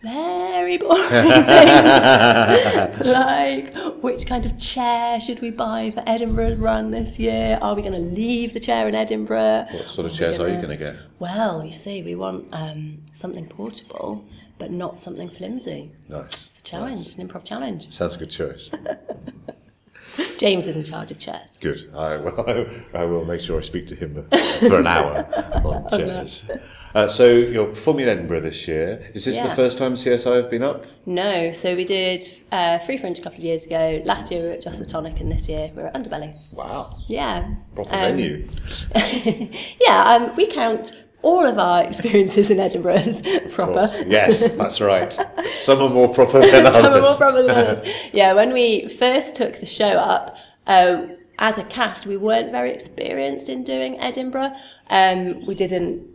very 0.02 0.78
boring 0.84 0.98
things 1.44 3.00
like 3.06 3.74
which 4.02 4.26
kind 4.26 4.46
of 4.46 4.58
chair 4.58 5.20
should 5.20 5.40
we 5.42 5.50
buy 5.52 5.92
for 5.92 6.02
Edinburgh 6.08 6.56
run 6.56 6.92
this 6.92 7.20
year? 7.20 7.60
Are 7.62 7.76
we 7.76 7.82
going 7.82 7.94
to 7.94 8.00
leave 8.00 8.54
the 8.54 8.60
chair 8.60 8.88
in 8.88 8.96
Edinburgh? 8.96 9.66
What 9.72 9.90
sort 9.90 10.06
of 10.08 10.14
Are 10.14 10.16
chairs 10.16 10.40
are 10.40 10.48
you 10.48 10.62
gonna- 10.62 10.78
get? 10.78 10.96
Well, 11.20 11.66
you 11.66 11.74
see, 11.74 12.02
we 12.02 12.16
want 12.16 12.48
um, 12.54 13.00
something 13.12 13.46
portable, 13.48 14.24
but 14.58 14.72
not 14.72 14.98
something 14.98 15.30
flimsy. 15.30 15.92
Nice. 16.08 16.46
It's 16.46 16.60
a 16.60 16.64
challenge, 16.64 17.16
an 17.18 17.28
improv 17.28 17.44
challenge. 17.44 17.92
Sounds 17.92 18.16
a 18.16 18.20
good 18.20 18.32
choice. 18.32 18.72
James 20.38 20.68
is 20.68 20.76
in 20.76 20.84
charge 20.84 21.12
of 21.12 21.20
chairs. 21.20 21.58
Good. 21.62 21.92
I 21.96 22.18
will. 22.18 22.68
I 22.94 23.06
will 23.06 23.26
make 23.26 23.42
sure 23.42 23.60
I 23.60 23.62
speak 23.64 23.88
to 23.88 23.96
him 23.96 24.26
for 24.68 24.80
an 24.80 24.88
hour 24.88 25.26
on 25.64 25.90
chairs. 26.00 26.46
Uh, 26.96 27.08
so 27.08 27.28
you're 27.32 27.68
performing 27.68 28.04
in 28.04 28.10
Edinburgh 28.10 28.42
this 28.42 28.68
year. 28.68 29.12
Is 29.14 29.26
this 29.26 29.38
the 29.38 29.50
first 29.56 29.78
time 29.78 29.94
CSI 29.94 30.36
have 30.42 30.50
been 30.50 30.64
up? 30.64 30.86
No, 31.06 31.52
so 31.52 31.76
we 31.76 31.86
did 31.86 32.24
uh, 32.52 32.80
Free 32.80 32.98
Fringe 32.98 33.20
a 33.20 33.22
couple 33.22 33.38
of 33.38 33.44
years 33.44 33.66
ago. 33.68 34.02
Last 34.06 34.32
year 34.32 34.42
we 34.42 34.48
were 34.48 34.54
at 34.56 34.62
Just 34.62 34.80
the 34.80 34.86
Tonic, 34.86 35.20
and 35.20 35.32
this 35.32 35.48
year 35.48 35.70
we're 35.76 35.86
at 35.88 35.94
Underbelly. 35.94 36.34
Wow. 36.52 36.98
Yeah. 37.08 37.54
Proper 37.76 37.94
Um, 37.94 38.00
venue. 38.02 38.48
yeah, 39.82 40.04
um, 40.04 40.36
we 40.36 40.48
count 40.48 40.94
all 41.22 41.46
of 41.46 41.58
our 41.58 41.84
experiences 41.84 42.50
in 42.50 42.60
Edinburgh 42.60 43.04
proper. 43.52 43.90
Yes, 44.08 44.50
that's 44.52 44.80
right. 44.80 45.12
Some 45.56 45.82
are 45.82 45.90
more 45.90 46.14
proper 46.14 46.40
than 46.40 46.66
others. 46.66 46.74
Some 46.74 46.94
are 46.94 47.02
more 47.02 47.16
proper 47.16 47.42
than 47.44 47.52
others. 47.52 47.96
Yeah, 48.14 48.34
when 48.34 48.54
we 48.54 48.88
first 48.88 49.36
took 49.36 49.56
the 49.56 49.66
show 49.66 49.92
up, 49.92 50.36
uh, 50.68 51.08
as 51.38 51.58
a 51.58 51.64
cast, 51.64 52.06
we 52.06 52.18
weren't 52.18 52.52
very 52.52 52.72
experienced 52.72 53.50
in 53.50 53.64
doing 53.64 54.00
Edinburgh. 54.00 54.54
Um, 54.90 55.46
we 55.46 55.56
didn't 55.56 56.06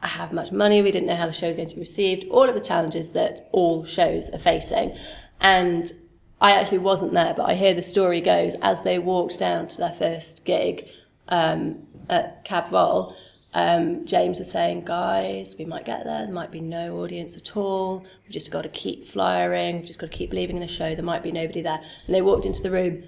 have 0.00 0.32
much 0.32 0.50
money. 0.50 0.82
We 0.82 0.90
didn't 0.90 1.06
know 1.06 1.16
how 1.16 1.26
the 1.26 1.32
show 1.32 1.48
was 1.48 1.56
going 1.56 1.68
to 1.68 1.74
be 1.74 1.80
received. 1.80 2.28
All 2.28 2.48
of 2.48 2.54
the 2.54 2.60
challenges 2.60 3.10
that 3.10 3.48
all 3.52 3.84
shows 3.84 4.30
are 4.30 4.38
facing, 4.38 4.98
and 5.40 5.92
I 6.40 6.52
actually 6.52 6.78
wasn't 6.78 7.12
there, 7.12 7.34
but 7.34 7.44
I 7.44 7.54
hear 7.54 7.72
the 7.72 7.82
story 7.82 8.20
goes 8.20 8.54
as 8.62 8.82
they 8.82 8.98
walked 8.98 9.38
down 9.38 9.68
to 9.68 9.78
their 9.78 9.92
first 9.92 10.44
gig 10.44 10.88
um, 11.28 11.86
at 12.08 12.44
Cab 12.44 12.68
Vol. 12.68 13.16
Um, 13.54 14.06
James 14.06 14.38
was 14.38 14.50
saying, 14.50 14.84
guys, 14.84 15.54
we 15.58 15.64
might 15.64 15.84
get 15.84 16.04
there. 16.04 16.24
There 16.24 16.34
might 16.34 16.50
be 16.50 16.60
no 16.60 16.96
audience 16.98 17.36
at 17.36 17.56
all. 17.56 18.00
We've 18.24 18.32
just 18.32 18.50
got 18.50 18.62
to 18.62 18.68
keep 18.70 19.04
flyering. 19.04 19.78
We've 19.78 19.86
just 19.86 20.00
got 20.00 20.10
to 20.10 20.16
keep 20.16 20.30
believing 20.30 20.56
in 20.56 20.62
the 20.62 20.68
show. 20.68 20.94
There 20.94 21.04
might 21.04 21.22
be 21.22 21.32
nobody 21.32 21.60
there. 21.60 21.80
And 22.06 22.14
they 22.14 22.22
walked 22.22 22.46
into 22.46 22.62
the 22.62 22.70
room, 22.70 23.04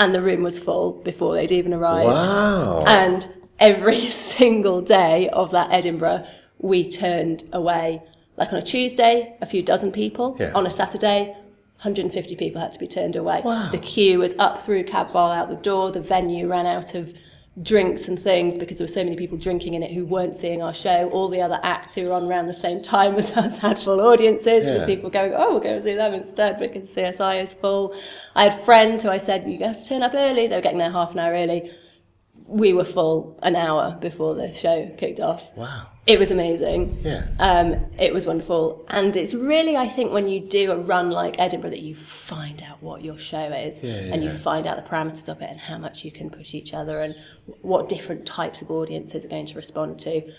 and 0.00 0.14
the 0.14 0.22
room 0.22 0.42
was 0.42 0.58
full 0.58 0.92
before 0.92 1.34
they'd 1.34 1.52
even 1.52 1.74
arrived. 1.74 2.26
Wow. 2.26 2.84
And 2.86 3.28
every 3.58 4.10
single 4.10 4.80
day 4.80 5.28
of 5.30 5.50
that 5.50 5.70
Edinburgh, 5.70 6.26
we 6.58 6.88
turned 6.88 7.44
away. 7.52 8.02
Like 8.36 8.52
on 8.52 8.58
a 8.58 8.62
Tuesday, 8.62 9.36
a 9.40 9.46
few 9.46 9.62
dozen 9.62 9.92
people. 9.92 10.36
Yeah. 10.40 10.52
On 10.54 10.66
a 10.66 10.70
Saturday, 10.70 11.36
150 11.84 12.36
people 12.36 12.60
had 12.60 12.72
to 12.72 12.78
be 12.78 12.86
turned 12.86 13.16
away. 13.16 13.42
Wow. 13.44 13.68
The 13.70 13.78
queue 13.78 14.18
was 14.18 14.34
up 14.38 14.62
through 14.62 14.84
Cab 14.84 15.12
Bar 15.12 15.36
out 15.36 15.50
the 15.50 15.56
door. 15.56 15.92
The 15.92 16.00
venue 16.00 16.48
ran 16.48 16.66
out 16.66 16.94
of 16.94 17.12
drinks 17.62 18.08
and 18.08 18.18
things 18.18 18.58
because 18.58 18.78
there 18.78 18.84
were 18.84 18.92
so 18.92 19.04
many 19.04 19.16
people 19.16 19.38
drinking 19.38 19.74
in 19.74 19.82
it 19.82 19.92
who 19.92 20.04
weren't 20.04 20.34
seeing 20.34 20.60
our 20.60 20.74
show. 20.74 21.08
All 21.10 21.28
the 21.28 21.40
other 21.40 21.60
acts 21.62 21.94
who 21.94 22.04
were 22.04 22.12
on 22.12 22.24
around 22.24 22.46
the 22.46 22.54
same 22.54 22.82
time 22.82 23.14
as 23.18 23.30
us 23.32 23.58
had 23.58 23.78
full 23.78 24.00
audiences. 24.00 24.66
Yeah. 24.66 24.74
Because 24.74 24.86
people 24.86 25.10
going, 25.10 25.32
oh, 25.34 25.52
we'll 25.52 25.60
go 25.60 25.76
and 25.76 25.84
see 25.84 25.94
them 25.94 26.14
instead 26.14 26.58
because 26.58 26.94
CSI 26.94 27.42
is 27.42 27.54
full. 27.54 27.94
I 28.34 28.44
had 28.48 28.60
friends 28.64 29.02
who 29.02 29.08
I 29.08 29.18
said, 29.18 29.48
you 29.48 29.58
have 29.64 29.78
to 29.78 29.88
turn 29.88 30.02
up 30.02 30.12
early. 30.14 30.46
They 30.46 30.56
were 30.56 30.62
getting 30.62 30.78
there 30.78 30.90
half 30.90 31.12
an 31.12 31.20
hour 31.20 31.32
early. 31.32 31.70
We 32.46 32.72
were 32.72 32.84
full 32.84 33.38
an 33.42 33.56
hour 33.56 33.96
before 34.00 34.34
the 34.34 34.54
show 34.54 34.92
kicked 34.98 35.20
off. 35.20 35.56
Wow. 35.56 35.88
It 36.06 36.18
was 36.18 36.30
amazing. 36.30 36.98
Yeah. 37.02 37.28
Um, 37.38 37.86
it 37.98 38.12
was 38.12 38.26
wonderful. 38.26 38.84
And 38.88 39.16
it's 39.16 39.32
really, 39.32 39.74
I 39.76 39.88
think, 39.88 40.12
when 40.12 40.28
you 40.28 40.40
do 40.40 40.72
a 40.72 40.76
run 40.76 41.10
like 41.10 41.36
Edinburgh 41.38 41.70
that 41.70 41.80
you 41.80 41.94
find 41.94 42.62
out 42.62 42.82
what 42.82 43.02
your 43.02 43.18
show 43.18 43.50
is 43.52 43.82
Yeah, 43.82 43.92
and 44.12 44.22
you 44.22 44.30
find 44.30 44.66
out 44.66 44.76
the 44.76 44.88
parameters 44.88 45.28
of 45.28 45.40
it 45.40 45.48
and 45.48 45.58
how 45.58 45.78
much 45.78 46.04
you 46.04 46.12
can 46.12 46.28
push 46.28 46.54
each 46.54 46.74
other 46.74 47.00
and 47.00 47.14
what 47.62 47.88
different 47.88 48.26
types 48.26 48.60
of 48.60 48.70
audiences 48.70 49.24
are 49.24 49.28
going 49.28 49.46
to 49.46 49.54
respond 49.54 49.98
to. 50.00 50.30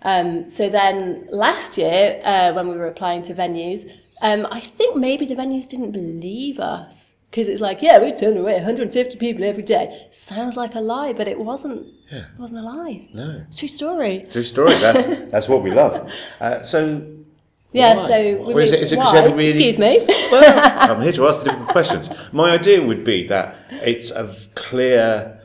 Um, 0.00 0.48
so 0.48 0.70
then 0.70 1.28
last 1.30 1.76
year, 1.76 2.20
uh, 2.24 2.52
when 2.54 2.68
we 2.68 2.76
were 2.76 2.88
applying 2.88 3.22
to 3.22 3.34
venues, 3.34 3.90
um, 4.22 4.46
I 4.50 4.60
think 4.60 4.96
maybe 4.96 5.26
the 5.26 5.34
venues 5.34 5.68
didn't 5.68 5.92
believe 5.92 6.58
us 6.58 7.14
because 7.32 7.48
it's 7.48 7.62
like, 7.62 7.80
yeah, 7.80 7.98
we 7.98 8.12
turn 8.12 8.36
away 8.36 8.56
150 8.56 9.16
people 9.16 9.42
every 9.42 9.62
day. 9.62 10.06
Sounds 10.10 10.54
like 10.54 10.74
a 10.74 10.80
lie, 10.80 11.14
but 11.14 11.26
it 11.26 11.38
wasn't. 11.40 11.86
Yeah. 12.10 12.18
It 12.34 12.38
wasn't 12.38 12.60
a 12.60 12.62
lie. 12.62 13.08
No. 13.14 13.46
True 13.56 13.68
story. 13.68 14.26
True 14.30 14.42
story. 14.42 14.74
That's 14.74 15.06
that's 15.30 15.48
what 15.48 15.62
we 15.62 15.70
love. 15.70 16.12
Uh, 16.40 16.62
so. 16.62 16.80
Yeah, 17.72 17.96
why? 17.96 18.06
so 18.08 18.20
we 18.46 18.52
Or 18.54 18.60
is 18.60 18.72
it- 18.72 18.82
is 18.82 18.92
it 18.92 18.96
'cause 18.96 19.14
why? 19.14 19.20
you 19.24 19.32
a 19.32 19.34
really- 19.34 19.46
Excuse 19.48 19.78
me. 19.78 20.04
well, 20.30 20.90
I'm 20.90 21.00
here 21.00 21.12
to 21.12 21.26
ask 21.26 21.38
the 21.42 21.44
difficult 21.46 21.68
questions. 21.70 22.10
My 22.30 22.50
idea 22.50 22.82
would 22.86 23.02
be 23.02 23.26
that 23.28 23.56
it's 23.70 24.10
a 24.10 24.28
clear 24.54 25.40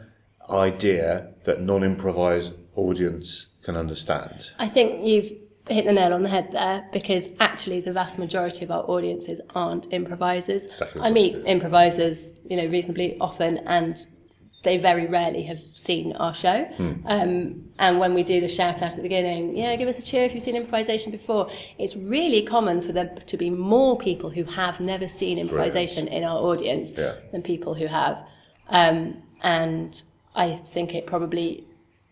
idea 0.49 1.29
that 1.45 1.61
non-improvised 1.61 2.53
audience 2.75 3.47
can 3.63 3.77
understand. 3.77 4.51
I 4.59 4.67
think 4.67 5.05
you've 5.05 5.31
hit 5.69 5.85
the 5.85 5.91
nail 5.93 6.13
on 6.13 6.23
the 6.23 6.29
head 6.29 6.49
there 6.51 6.87
because 6.93 7.27
actually 7.39 7.81
the 7.81 7.93
vast 7.93 8.17
majority 8.19 8.63
of 8.63 8.71
our 8.71 8.83
audiences 8.83 9.41
aren't 9.55 9.91
improvisers. 9.91 10.65
Exactly 10.65 11.01
I 11.01 11.11
meet 11.11 11.35
improvisers, 11.45 12.33
you 12.49 12.57
know, 12.57 12.67
reasonably 12.67 13.17
often 13.19 13.59
and 13.59 13.97
they 14.63 14.77
very 14.77 15.07
rarely 15.07 15.43
have 15.43 15.61
seen 15.75 16.13
our 16.13 16.33
show. 16.33 16.65
Hmm. 16.65 16.93
Um, 17.05 17.63
and 17.79 17.99
when 17.99 18.13
we 18.13 18.23
do 18.23 18.41
the 18.41 18.47
shout 18.47 18.77
out 18.81 18.89
at 18.91 18.95
the 18.95 19.01
beginning, 19.01 19.55
yeah, 19.55 19.75
give 19.75 19.87
us 19.87 19.99
a 19.99 20.01
cheer 20.01 20.25
if 20.25 20.33
you've 20.33 20.43
seen 20.43 20.55
improvisation 20.55 21.11
before, 21.11 21.49
it's 21.77 21.95
really 21.95 22.41
common 22.43 22.81
for 22.81 22.91
there 22.91 23.15
to 23.27 23.37
be 23.37 23.49
more 23.49 23.97
people 23.97 24.29
who 24.29 24.43
have 24.43 24.79
never 24.79 25.07
seen 25.07 25.37
improvisation 25.37 26.07
in 26.07 26.23
our 26.23 26.37
audience 26.37 26.93
Yeah. 26.97 27.15
than 27.31 27.43
people 27.43 27.75
who 27.75 27.85
have. 27.85 28.17
Um, 28.69 29.21
and 29.41 30.01
I 30.35 30.55
think 30.55 30.93
it 30.95 31.05
probably 31.05 31.63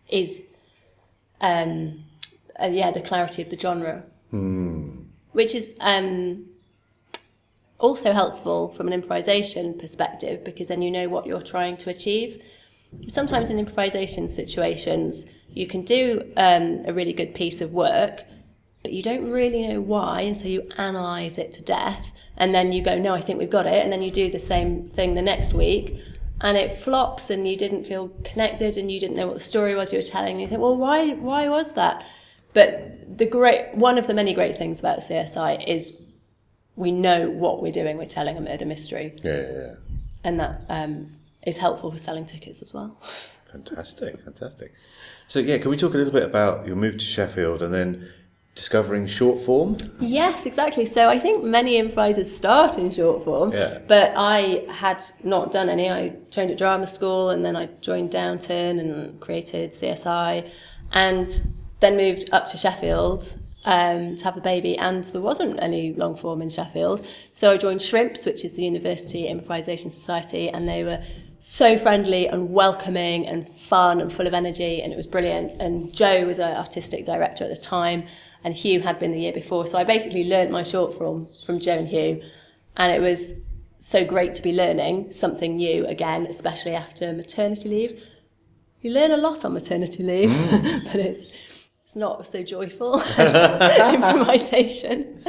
is 0.08 0.46
um, 1.40 2.04
uh, 2.62 2.66
yeah, 2.66 2.90
the 2.90 3.00
clarity 3.00 3.42
of 3.42 3.50
the 3.50 3.58
genre, 3.58 4.02
which 5.32 5.54
is 5.54 5.76
um, 5.80 6.46
also 7.78 8.12
helpful 8.12 8.68
from 8.74 8.86
an 8.86 8.92
improvisation 8.92 9.74
perspective 9.78 10.44
because 10.44 10.68
then 10.68 10.82
you 10.82 10.90
know 10.90 11.08
what 11.08 11.26
you're 11.26 11.42
trying 11.42 11.76
to 11.78 11.90
achieve. 11.90 12.42
Sometimes 13.08 13.50
in 13.50 13.58
improvisation 13.58 14.28
situations, 14.28 15.26
you 15.50 15.66
can 15.66 15.82
do 15.82 16.32
um, 16.36 16.82
a 16.86 16.92
really 16.92 17.12
good 17.12 17.34
piece 17.34 17.60
of 17.60 17.72
work, 17.72 18.22
but 18.82 18.92
you 18.92 19.02
don't 19.02 19.30
really 19.30 19.66
know 19.68 19.80
why, 19.80 20.22
and 20.22 20.36
so 20.36 20.46
you 20.46 20.62
analyze 20.78 21.38
it 21.38 21.52
to 21.54 21.62
death, 21.62 22.12
and 22.36 22.54
then 22.54 22.72
you 22.72 22.82
go, 22.82 22.96
"No, 22.98 23.14
I 23.14 23.20
think 23.20 23.38
we've 23.38 23.50
got 23.50 23.66
it," 23.66 23.82
and 23.82 23.92
then 23.92 24.02
you 24.02 24.10
do 24.10 24.30
the 24.30 24.38
same 24.38 24.86
thing 24.86 25.14
the 25.14 25.22
next 25.22 25.52
week, 25.52 25.98
and 26.40 26.56
it 26.56 26.78
flops, 26.80 27.30
and 27.30 27.48
you 27.48 27.56
didn't 27.56 27.84
feel 27.84 28.08
connected, 28.24 28.76
and 28.76 28.90
you 28.90 29.00
didn't 29.00 29.16
know 29.16 29.26
what 29.26 29.34
the 29.34 29.40
story 29.40 29.74
was 29.74 29.92
you 29.92 29.98
were 29.98 30.02
telling. 30.02 30.32
And 30.32 30.40
you 30.40 30.48
think, 30.48 30.60
"Well, 30.60 30.76
why? 30.76 31.14
Why 31.14 31.48
was 31.48 31.72
that?" 31.72 32.04
But 32.56 33.18
the 33.18 33.26
great 33.26 33.74
one 33.74 33.98
of 33.98 34.06
the 34.06 34.14
many 34.14 34.32
great 34.32 34.56
things 34.56 34.80
about 34.80 35.00
CSI 35.00 35.68
is 35.68 35.92
we 36.74 36.90
know 36.90 37.28
what 37.28 37.60
we're 37.62 37.70
doing. 37.80 37.98
We're 37.98 38.06
telling 38.06 38.38
a 38.38 38.40
murder 38.40 38.64
mystery, 38.64 39.14
Yeah, 39.22 39.40
yeah, 39.40 39.52
yeah. 39.52 39.74
and 40.24 40.40
that 40.40 40.62
um, 40.70 41.12
is 41.42 41.58
helpful 41.58 41.90
for 41.90 41.98
selling 41.98 42.24
tickets 42.24 42.62
as 42.62 42.72
well. 42.72 42.98
Fantastic, 43.52 44.22
fantastic. 44.24 44.72
So 45.28 45.38
yeah, 45.38 45.58
can 45.58 45.70
we 45.70 45.76
talk 45.76 45.94
a 45.94 45.96
little 45.96 46.12
bit 46.12 46.24
about 46.24 46.66
your 46.66 46.76
move 46.76 46.94
to 46.98 47.04
Sheffield 47.04 47.62
and 47.62 47.72
then 47.72 48.08
discovering 48.54 49.06
short 49.06 49.38
form. 49.44 49.76
Yes, 50.00 50.46
exactly. 50.46 50.86
So 50.86 51.08
I 51.10 51.18
think 51.18 51.44
many 51.44 51.76
improvisers 51.76 52.34
start 52.34 52.78
in 52.78 52.90
short 52.90 53.24
form, 53.24 53.52
Yeah. 53.52 53.78
but 53.86 54.14
I 54.16 54.64
had 54.70 55.04
not 55.22 55.52
done 55.52 55.68
any. 55.68 55.90
I 55.90 56.16
trained 56.30 56.50
at 56.50 56.58
drama 56.58 56.86
school 56.86 57.30
and 57.30 57.44
then 57.44 57.54
I 57.54 57.66
joined 57.82 58.10
Downton 58.10 58.78
and 58.80 59.20
created 59.20 59.70
CSI 59.72 60.50
and 60.92 61.28
then 61.80 61.96
moved 61.96 62.30
up 62.32 62.46
to 62.48 62.56
Sheffield 62.56 63.38
um, 63.64 64.16
to 64.16 64.24
have 64.24 64.34
the 64.34 64.40
baby 64.40 64.78
and 64.78 65.04
there 65.04 65.20
wasn't 65.20 65.60
any 65.60 65.92
long 65.92 66.16
form 66.16 66.40
in 66.40 66.48
Sheffield. 66.48 67.06
So 67.32 67.52
I 67.52 67.56
joined 67.56 67.82
Shrimps, 67.82 68.24
which 68.24 68.44
is 68.44 68.54
the 68.54 68.64
University 68.64 69.26
Improvisation 69.26 69.90
Society, 69.90 70.48
and 70.48 70.68
they 70.68 70.84
were 70.84 71.02
so 71.38 71.76
friendly 71.76 72.28
and 72.28 72.52
welcoming 72.52 73.26
and 73.26 73.48
fun 73.48 74.00
and 74.00 74.12
full 74.12 74.26
of 74.26 74.34
energy 74.34 74.82
and 74.82 74.92
it 74.92 74.96
was 74.96 75.06
brilliant. 75.06 75.54
And 75.54 75.92
Joe 75.92 76.26
was 76.26 76.40
our 76.40 76.54
artistic 76.54 77.04
director 77.04 77.44
at 77.44 77.50
the 77.50 77.56
time 77.56 78.04
and 78.46 78.54
Hugh 78.54 78.80
had 78.80 78.98
been 78.98 79.10
the 79.10 79.20
year 79.20 79.32
before. 79.32 79.66
So 79.66 79.76
I 79.76 79.84
basically 79.84 80.24
learnt 80.24 80.52
my 80.52 80.62
short 80.62 80.94
form 80.94 81.26
from 81.44 81.58
Joe 81.58 81.78
and 81.78 81.88
Hugh, 81.88 82.22
and 82.76 82.92
it 82.92 83.00
was 83.00 83.34
so 83.80 84.04
great 84.04 84.34
to 84.34 84.42
be 84.42 84.52
learning 84.52 85.10
something 85.10 85.56
new 85.56 85.84
again, 85.86 86.26
especially 86.26 86.74
after 86.74 87.12
maternity 87.12 87.68
leave. 87.68 88.08
You 88.80 88.92
learn 88.92 89.10
a 89.10 89.16
lot 89.16 89.44
on 89.44 89.52
maternity 89.52 90.04
leave, 90.04 90.30
but 90.84 90.94
it's 90.94 91.28
it's 91.86 91.94
not 91.94 92.26
so 92.26 92.42
joyful 92.42 93.00
as 93.00 93.94
improvisation. 93.94 95.22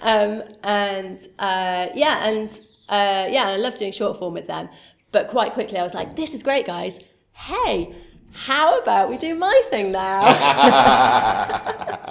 Um, 0.00 0.44
and 0.62 1.18
uh, 1.40 1.88
yeah, 1.92 2.28
and 2.28 2.48
uh, 2.88 3.26
yeah, 3.28 3.48
I 3.48 3.56
love 3.56 3.76
doing 3.76 3.90
short 3.90 4.20
form 4.20 4.32
with 4.32 4.46
them. 4.46 4.68
But 5.10 5.26
quite 5.26 5.54
quickly, 5.54 5.76
I 5.76 5.82
was 5.82 5.92
like, 5.92 6.14
"This 6.14 6.32
is 6.32 6.44
great, 6.44 6.66
guys. 6.66 7.00
Hey, 7.32 7.96
how 8.30 8.78
about 8.78 9.10
we 9.10 9.18
do 9.18 9.34
my 9.34 9.60
thing 9.70 9.90
now?" 9.90 10.22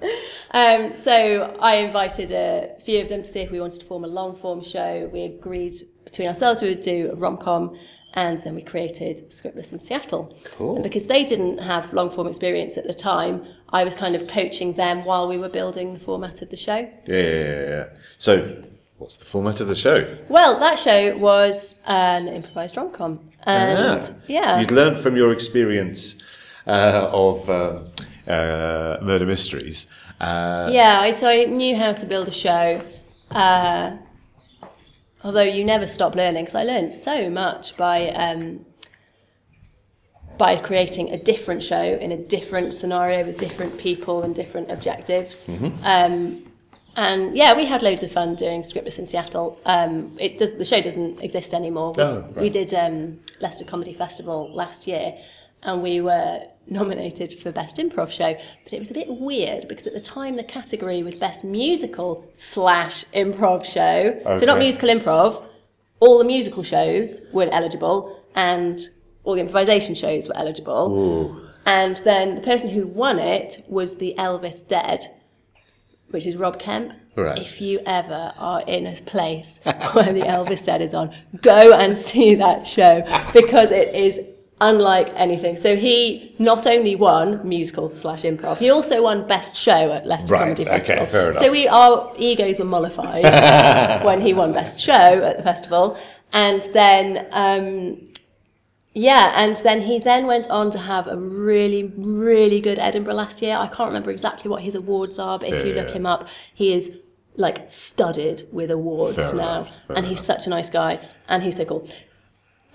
Um, 0.51 0.95
so 0.95 1.57
I 1.59 1.75
invited 1.75 2.31
a 2.31 2.77
few 2.83 3.01
of 3.01 3.09
them 3.09 3.23
to 3.23 3.29
see 3.29 3.41
if 3.41 3.51
we 3.51 3.59
wanted 3.59 3.81
to 3.81 3.85
form 3.85 4.05
a 4.05 4.07
long 4.07 4.35
form 4.35 4.63
show. 4.63 5.09
We 5.11 5.23
agreed 5.23 5.73
between 6.05 6.29
ourselves 6.29 6.61
we 6.61 6.69
would 6.69 6.81
do 6.81 7.09
a 7.11 7.15
rom 7.15 7.37
com, 7.37 7.77
and 8.13 8.37
then 8.39 8.55
we 8.55 8.61
created 8.61 9.29
Scriptless 9.31 9.73
in 9.73 9.79
Seattle. 9.79 10.35
Cool. 10.45 10.75
And 10.75 10.83
because 10.83 11.07
they 11.07 11.23
didn't 11.25 11.57
have 11.59 11.93
long 11.93 12.09
form 12.09 12.27
experience 12.27 12.77
at 12.77 12.85
the 12.85 12.93
time, 12.93 13.45
I 13.69 13.83
was 13.83 13.95
kind 13.95 14.15
of 14.15 14.27
coaching 14.27 14.73
them 14.73 15.03
while 15.05 15.27
we 15.27 15.37
were 15.37 15.49
building 15.49 15.93
the 15.93 15.99
format 15.99 16.41
of 16.41 16.49
the 16.49 16.57
show. 16.57 16.77
Yeah, 17.05 17.15
yeah, 17.15 17.69
yeah. 17.69 17.85
So, 18.17 18.63
what's 18.97 19.17
the 19.17 19.25
format 19.25 19.59
of 19.59 19.67
the 19.67 19.75
show? 19.75 20.17
Well, 20.29 20.59
that 20.59 20.79
show 20.79 21.17
was 21.17 21.75
an 21.85 22.27
improvised 22.27 22.77
rom 22.77 22.91
com, 22.91 23.19
and 23.43 24.01
Ah. 24.03 24.09
yeah, 24.27 24.59
You'd 24.59 24.71
learned 24.71 24.97
from 24.97 25.15
your 25.17 25.31
experience 25.33 26.15
uh, 26.65 27.09
of 27.11 27.49
um, 27.49 27.87
uh, 28.27 28.97
murder 29.01 29.25
mysteries. 29.25 29.87
Uh, 30.19 30.69
Yeah, 30.71 30.99
I, 31.01 31.11
so 31.11 31.27
I 31.27 31.45
knew 31.45 31.75
how 31.75 31.93
to 31.93 32.05
build 32.05 32.27
a 32.27 32.31
show. 32.31 32.81
Uh, 33.31 33.97
although 35.23 35.41
you 35.41 35.63
never 35.65 35.87
stop 35.87 36.15
learning, 36.15 36.45
because 36.45 36.55
I 36.55 36.63
learned 36.63 36.91
so 36.93 37.29
much 37.29 37.75
by 37.77 38.09
um, 38.11 38.65
by 40.37 40.55
creating 40.57 41.09
a 41.09 41.17
different 41.17 41.63
show 41.63 41.81
in 41.81 42.11
a 42.11 42.17
different 42.17 42.73
scenario 42.73 43.25
with 43.25 43.37
different 43.39 43.77
people 43.77 44.23
and 44.23 44.35
different 44.35 44.71
objectives. 44.71 45.47
Um, 45.83 46.43
and 46.95 47.35
yeah, 47.37 47.55
we 47.55 47.65
had 47.65 47.81
loads 47.83 48.01
of 48.03 48.11
fun 48.11 48.35
doing 48.35 48.61
Scriptless 48.63 48.97
in 48.97 49.05
Seattle. 49.05 49.59
Um, 49.65 50.15
it 50.19 50.37
does 50.39 50.55
the 50.55 50.65
show 50.65 50.81
doesn't 50.81 51.21
exist 51.21 51.53
anymore. 51.53 51.93
We, 51.95 52.03
Oh, 52.03 52.19
right. 52.21 52.35
we 52.37 52.49
did 52.49 52.73
um, 52.73 53.19
Leicester 53.39 53.65
Comedy 53.65 53.93
Festival 53.93 54.51
last 54.53 54.87
year, 54.87 55.15
and 55.63 55.83
we 55.83 56.01
were 56.01 56.41
nominated 56.67 57.37
for 57.39 57.51
Best 57.51 57.77
Improv 57.77 58.09
Show. 58.11 58.35
But 58.63 58.73
it 58.73 58.79
was 58.79 58.89
a 58.89 58.95
bit 58.95 59.07
weird 59.09 59.67
because 59.67 59.85
at 59.85 59.93
the 59.93 59.99
time 60.01 60.35
the 60.37 60.43
category 60.43 61.03
was 61.03 61.15
Best 61.15 61.43
Musical 61.43 62.27
slash 62.33 63.05
Improv 63.13 63.63
Show. 63.63 64.19
So 64.39 64.45
not 64.45 64.57
musical 64.57 64.89
improv. 64.89 65.43
All 65.99 66.17
the 66.17 66.25
musical 66.25 66.63
shows 66.63 67.21
were 67.31 67.47
eligible, 67.51 68.19
and 68.35 68.79
all 69.27 69.35
the 69.35 69.41
improvisation 69.41 69.93
shows 69.93 70.25
were 70.29 70.37
eligible. 70.37 71.37
And 71.65 71.97
then 71.97 72.35
the 72.35 72.41
person 72.41 72.69
who 72.69 72.87
won 72.87 73.19
it 73.19 73.61
was 73.67 73.97
the 73.97 74.15
Elvis 74.17 74.65
Dead, 74.65 75.03
which 76.11 76.25
is 76.25 76.37
Rob 76.37 76.57
Kemp. 76.59 76.93
Right. 77.17 77.37
If 77.37 77.59
you 77.59 77.81
ever 77.85 78.31
are 78.37 78.61
in 78.61 78.87
a 78.87 78.95
place 78.95 79.59
where 79.91 80.13
the 80.13 80.21
Elvis 80.21 80.63
Dead 80.63 80.81
is 80.81 80.93
on, 80.93 81.13
go 81.41 81.73
and 81.73 81.97
see 81.97 82.35
that 82.35 82.65
show 82.65 83.01
because 83.33 83.71
it 83.71 83.93
is 83.93 84.21
unlike 84.61 85.11
anything. 85.15 85.57
So 85.57 85.75
he 85.75 86.33
not 86.39 86.65
only 86.65 86.95
won 86.95 87.45
musical 87.45 87.89
slash 87.89 88.21
improv, 88.21 88.59
he 88.59 88.69
also 88.69 89.03
won 89.03 89.27
best 89.27 89.57
show 89.57 89.91
at 89.91 90.05
Leicester 90.05 90.33
Right, 90.35 90.39
Comedy 90.43 90.61
okay, 90.61 90.77
Festival. 90.77 91.05
fair 91.07 91.31
enough. 91.31 91.43
So 91.43 91.51
we 91.51 91.67
our 91.67 92.13
egos 92.17 92.59
were 92.59 92.65
mollified 92.65 93.25
when 94.05 94.21
he 94.21 94.33
won 94.33 94.53
best 94.53 94.79
show 94.79 94.93
at 94.93 95.35
the 95.35 95.43
festival, 95.43 95.99
and 96.31 96.63
then. 96.73 97.27
Um, 97.31 98.07
yeah, 98.99 99.33
and 99.35 99.57
then 99.57 99.81
he 99.81 99.99
then 99.99 100.25
went 100.25 100.47
on 100.49 100.71
to 100.71 100.79
have 100.79 101.05
a 101.07 101.15
really, 101.17 101.83
really 101.97 102.59
good 102.59 102.79
Edinburgh 102.79 103.13
last 103.13 103.41
year. 103.43 103.55
I 103.55 103.67
can't 103.67 103.89
remember 103.89 104.09
exactly 104.11 104.49
what 104.49 104.63
his 104.63 104.73
awards 104.75 105.19
are, 105.19 105.37
but 105.39 105.49
if 105.49 105.65
you 105.65 105.73
look 105.73 105.89
Yeah. 105.89 105.93
him 105.93 106.05
up, 106.07 106.27
he 106.53 106.73
is 106.73 106.91
like 107.35 107.69
studded 107.69 108.47
with 108.51 108.71
awards 108.71 109.15
Fair 109.17 109.33
now. 109.35 109.39
enough, 109.59 109.69
and 109.95 110.05
he's 110.07 110.21
such 110.23 110.47
a 110.47 110.49
nice 110.49 110.69
guy, 110.71 110.99
and 111.29 111.43
he's 111.43 111.57
so 111.57 111.65
cool. 111.65 111.87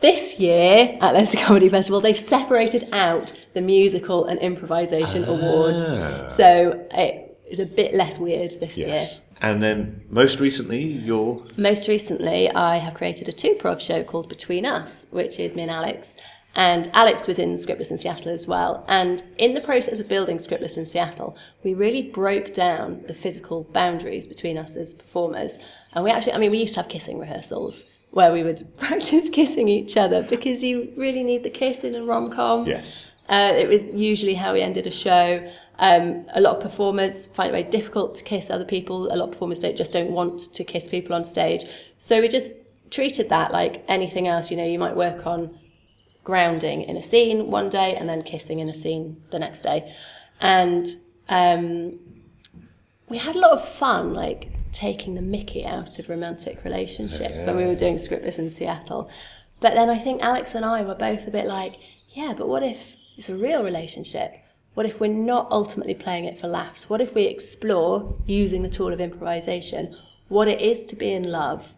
This 0.01 0.39
year 0.39 0.97
at 1.01 1.15
Leicester 1.15 1.39
Comedy 1.39 1.69
Festival, 1.69 2.01
they've 2.01 2.17
separated 2.17 2.89
out 2.93 3.33
the 3.55 3.61
musical 3.61 4.25
and 4.27 4.39
improvisation 4.41 5.25
Ah. 5.27 5.33
awards. 5.33 5.87
So 6.37 6.81
it 6.93 7.37
is 7.51 7.59
a 7.59 7.67
bit 7.67 7.95
less 7.95 8.19
weird 8.19 8.51
this 8.61 8.77
Yes. 8.79 8.87
year. 8.89 9.03
And 9.43 9.61
then, 9.61 10.05
most 10.09 10.39
recently, 10.39 10.85
your 10.85 11.43
Most 11.57 11.89
recently, 11.89 12.49
I 12.51 12.77
have 12.77 12.95
created 12.95 13.29
a 13.29 13.33
two-prov 13.33 13.83
show 13.83 14.05
called 14.05 14.29
Between 14.29 14.65
Us, 14.65 15.09
which 15.11 15.41
is 15.41 15.57
me 15.57 15.63
and 15.63 15.71
Alex. 15.71 16.17
And 16.55 16.89
Alex 16.95 17.27
was 17.27 17.39
in 17.41 17.57
Scriptless 17.57 17.91
in 17.91 17.99
Seattle 17.99 18.31
as 18.31 18.47
well. 18.47 18.85
And 18.87 19.25
in 19.39 19.55
the 19.55 19.61
process 19.61 19.99
of 19.99 20.07
building 20.07 20.39
Scriptless 20.39 20.77
in 20.77 20.87
Seattle, 20.87 21.37
we 21.65 21.75
really 21.75 22.03
broke 22.03 22.55
down 22.55 23.03
the 23.09 23.15
physical 23.15 23.65
boundaries 23.65 24.27
between 24.29 24.59
us 24.59 24.77
as 24.77 24.95
performers. 24.95 25.59
And 25.93 26.05
we 26.05 26.11
actually, 26.11 26.35
I 26.35 26.39
mean, 26.39 26.51
we 26.53 26.59
used 26.59 26.75
to 26.75 26.83
have 26.83 26.91
kissing 26.91 27.19
rehearsals 27.19 27.85
where 28.11 28.33
we 28.33 28.45
would 28.45 28.77
practice 28.77 29.29
kissing 29.31 29.69
each 29.69 29.97
other 29.97 30.23
because 30.23 30.63
you 30.63 30.93
really 30.97 31.25
need 31.25 31.43
the 31.43 31.51
kiss 31.51 31.83
in 31.83 31.95
a 31.97 32.05
rom-com. 32.05 32.67
yes, 32.67 33.11
Uh, 33.29 33.53
it 33.57 33.67
was 33.67 33.91
usually 33.93 34.35
how 34.35 34.53
we 34.53 34.61
ended 34.61 34.87
a 34.87 34.91
show. 34.91 35.51
Um, 35.79 36.27
a 36.35 36.41
lot 36.41 36.57
of 36.57 36.63
performers 36.63 37.27
find 37.27 37.49
it 37.49 37.53
very 37.53 37.65
difficult 37.65 38.15
to 38.17 38.25
kiss 38.25 38.51
other 38.51 38.65
people. 38.65 39.13
A 39.13 39.17
lot 39.17 39.27
of 39.27 39.33
performers 39.33 39.61
don't, 39.61 39.77
just 39.77 39.93
don't 39.93 40.11
want 40.11 40.41
to 40.55 40.65
kiss 40.65 40.89
people 40.89 41.15
on 41.15 41.25
stage. 41.25 41.65
So 41.99 42.21
we 42.21 42.29
just 42.29 42.55
treated 42.91 43.29
that 43.31 43.53
like 43.53 43.85
anything 43.89 44.29
else. 44.29 44.51
You 44.51 44.57
know, 44.57 44.67
you 44.67 44.79
might 44.79 44.97
work 44.97 45.27
on 45.27 45.59
grounding 46.25 46.83
in 46.83 46.97
a 46.97 47.03
scene 47.03 47.51
one 47.51 47.69
day 47.69 47.97
and 47.97 48.09
then 48.09 48.23
kissing 48.23 48.61
in 48.61 48.69
a 48.69 48.75
scene 48.75 49.23
the 49.31 49.39
next 49.39 49.63
day. 49.63 49.93
And 50.41 50.87
um, 51.29 51.99
we 53.09 53.19
had 53.19 53.35
a 53.35 53.39
lot 53.39 53.53
of 53.53 53.67
fun, 53.69 54.15
like 54.15 54.51
taking 54.73 55.15
the 55.15 55.23
mickey 55.23 55.65
out 55.65 55.99
of 55.99 56.09
romantic 56.09 56.65
relationships 56.65 57.43
when 57.43 57.57
we 57.57 57.67
were 57.67 57.75
doing 57.75 57.99
Scriptless 57.99 58.39
in 58.39 58.51
Seattle. 58.51 59.11
But 59.61 59.75
then 59.75 59.91
I 59.91 59.99
think 59.99 60.23
Alex 60.23 60.55
and 60.55 60.65
I 60.65 60.83
were 60.83 60.95
both 60.95 61.27
a 61.27 61.31
bit 61.31 61.47
like, 61.47 61.77
yeah, 62.11 62.35
but 62.37 62.49
what 62.49 62.63
if 62.63 62.97
it's 63.17 63.29
a 63.29 63.37
real 63.37 63.63
relationship? 63.63 64.42
What 64.75 64.87
if 64.87 65.01
we're 65.01 65.09
not 65.09 65.51
ultimately 65.51 65.95
playing 65.95 66.25
it 66.25 66.41
for 66.41 66.49
laughs? 66.49 66.89
What 66.89 67.01
if 67.01 67.15
we 67.15 67.25
explore, 67.25 68.17
using 68.27 68.63
the 68.63 68.71
tool 68.71 68.93
of 68.93 69.01
improvisation, 69.01 69.97
what 70.29 70.49
it 70.49 70.61
is 70.61 70.85
to 70.87 70.97
be 70.97 71.13
in 71.13 71.31
love 71.31 71.75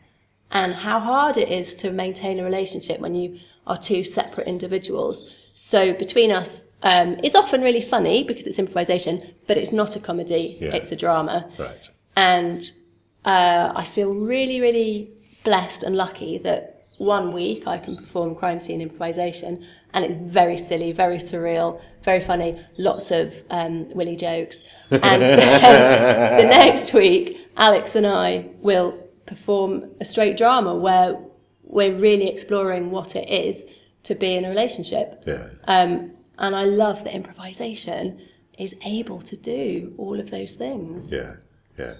and 0.50 0.74
how 0.74 1.00
hard 1.00 1.36
it 1.36 1.48
is 1.48 1.74
to 1.76 1.90
maintain 1.90 2.38
a 2.38 2.44
relationship 2.44 3.00
when 3.00 3.14
you 3.14 3.38
are 3.66 3.76
two 3.78 4.04
separate 4.04 4.46
individuals. 4.46 5.24
So 5.54 5.92
between 5.94 6.30
us, 6.30 6.64
um, 6.82 7.16
it's 7.24 7.34
often 7.34 7.62
really 7.62 7.80
funny 7.80 8.22
because 8.24 8.46
it's 8.46 8.58
improvisation, 8.58 9.34
but 9.48 9.56
it's 9.56 9.72
not 9.72 9.96
a 9.96 10.00
comedy; 10.00 10.58
Yeah. 10.60 10.74
it's 10.74 10.92
a 10.92 10.96
drama. 10.96 11.50
right. 11.58 11.88
And 12.16 12.62
uh, 13.24 13.72
I 13.74 13.84
feel 13.84 14.12
really, 14.14 14.60
really 14.60 15.08
blessed 15.42 15.82
and 15.82 15.96
lucky 15.96 16.38
that 16.38 16.82
one 16.98 17.32
week 17.32 17.66
I 17.66 17.78
can 17.78 17.96
perform 17.96 18.34
crime 18.36 18.60
scene 18.60 18.80
improvisation, 18.80 19.66
and 19.94 20.04
it's 20.04 20.16
very 20.16 20.58
silly, 20.58 20.92
very 20.92 21.16
surreal, 21.16 21.80
very 22.02 22.20
funny, 22.20 22.60
lots 22.76 23.10
of 23.10 23.34
um, 23.50 23.88
willy 23.94 24.16
jokes. 24.16 24.64
And 24.90 25.22
then 25.22 26.42
the 26.42 26.48
next 26.48 26.92
week, 26.92 27.48
Alex 27.56 27.96
and 27.96 28.06
I 28.06 28.50
will 28.58 29.08
perform 29.26 29.90
a 30.00 30.04
straight 30.04 30.36
drama 30.36 30.74
where 30.74 31.18
we're 31.62 31.94
really 31.94 32.28
exploring 32.28 32.90
what 32.90 33.16
it 33.16 33.28
is 33.28 33.64
to 34.02 34.14
be 34.14 34.34
in 34.34 34.44
a 34.44 34.48
relationship. 34.48 35.22
Yeah. 35.26 35.48
Um, 35.66 36.12
and 36.38 36.54
I 36.54 36.64
love 36.64 37.04
that 37.04 37.14
improvisation 37.14 38.20
is 38.58 38.74
able 38.84 39.20
to 39.22 39.36
do 39.36 39.94
all 39.96 40.20
of 40.20 40.30
those 40.30 40.54
things. 40.54 41.12
Yeah. 41.12 41.36
Yeah. 41.78 41.94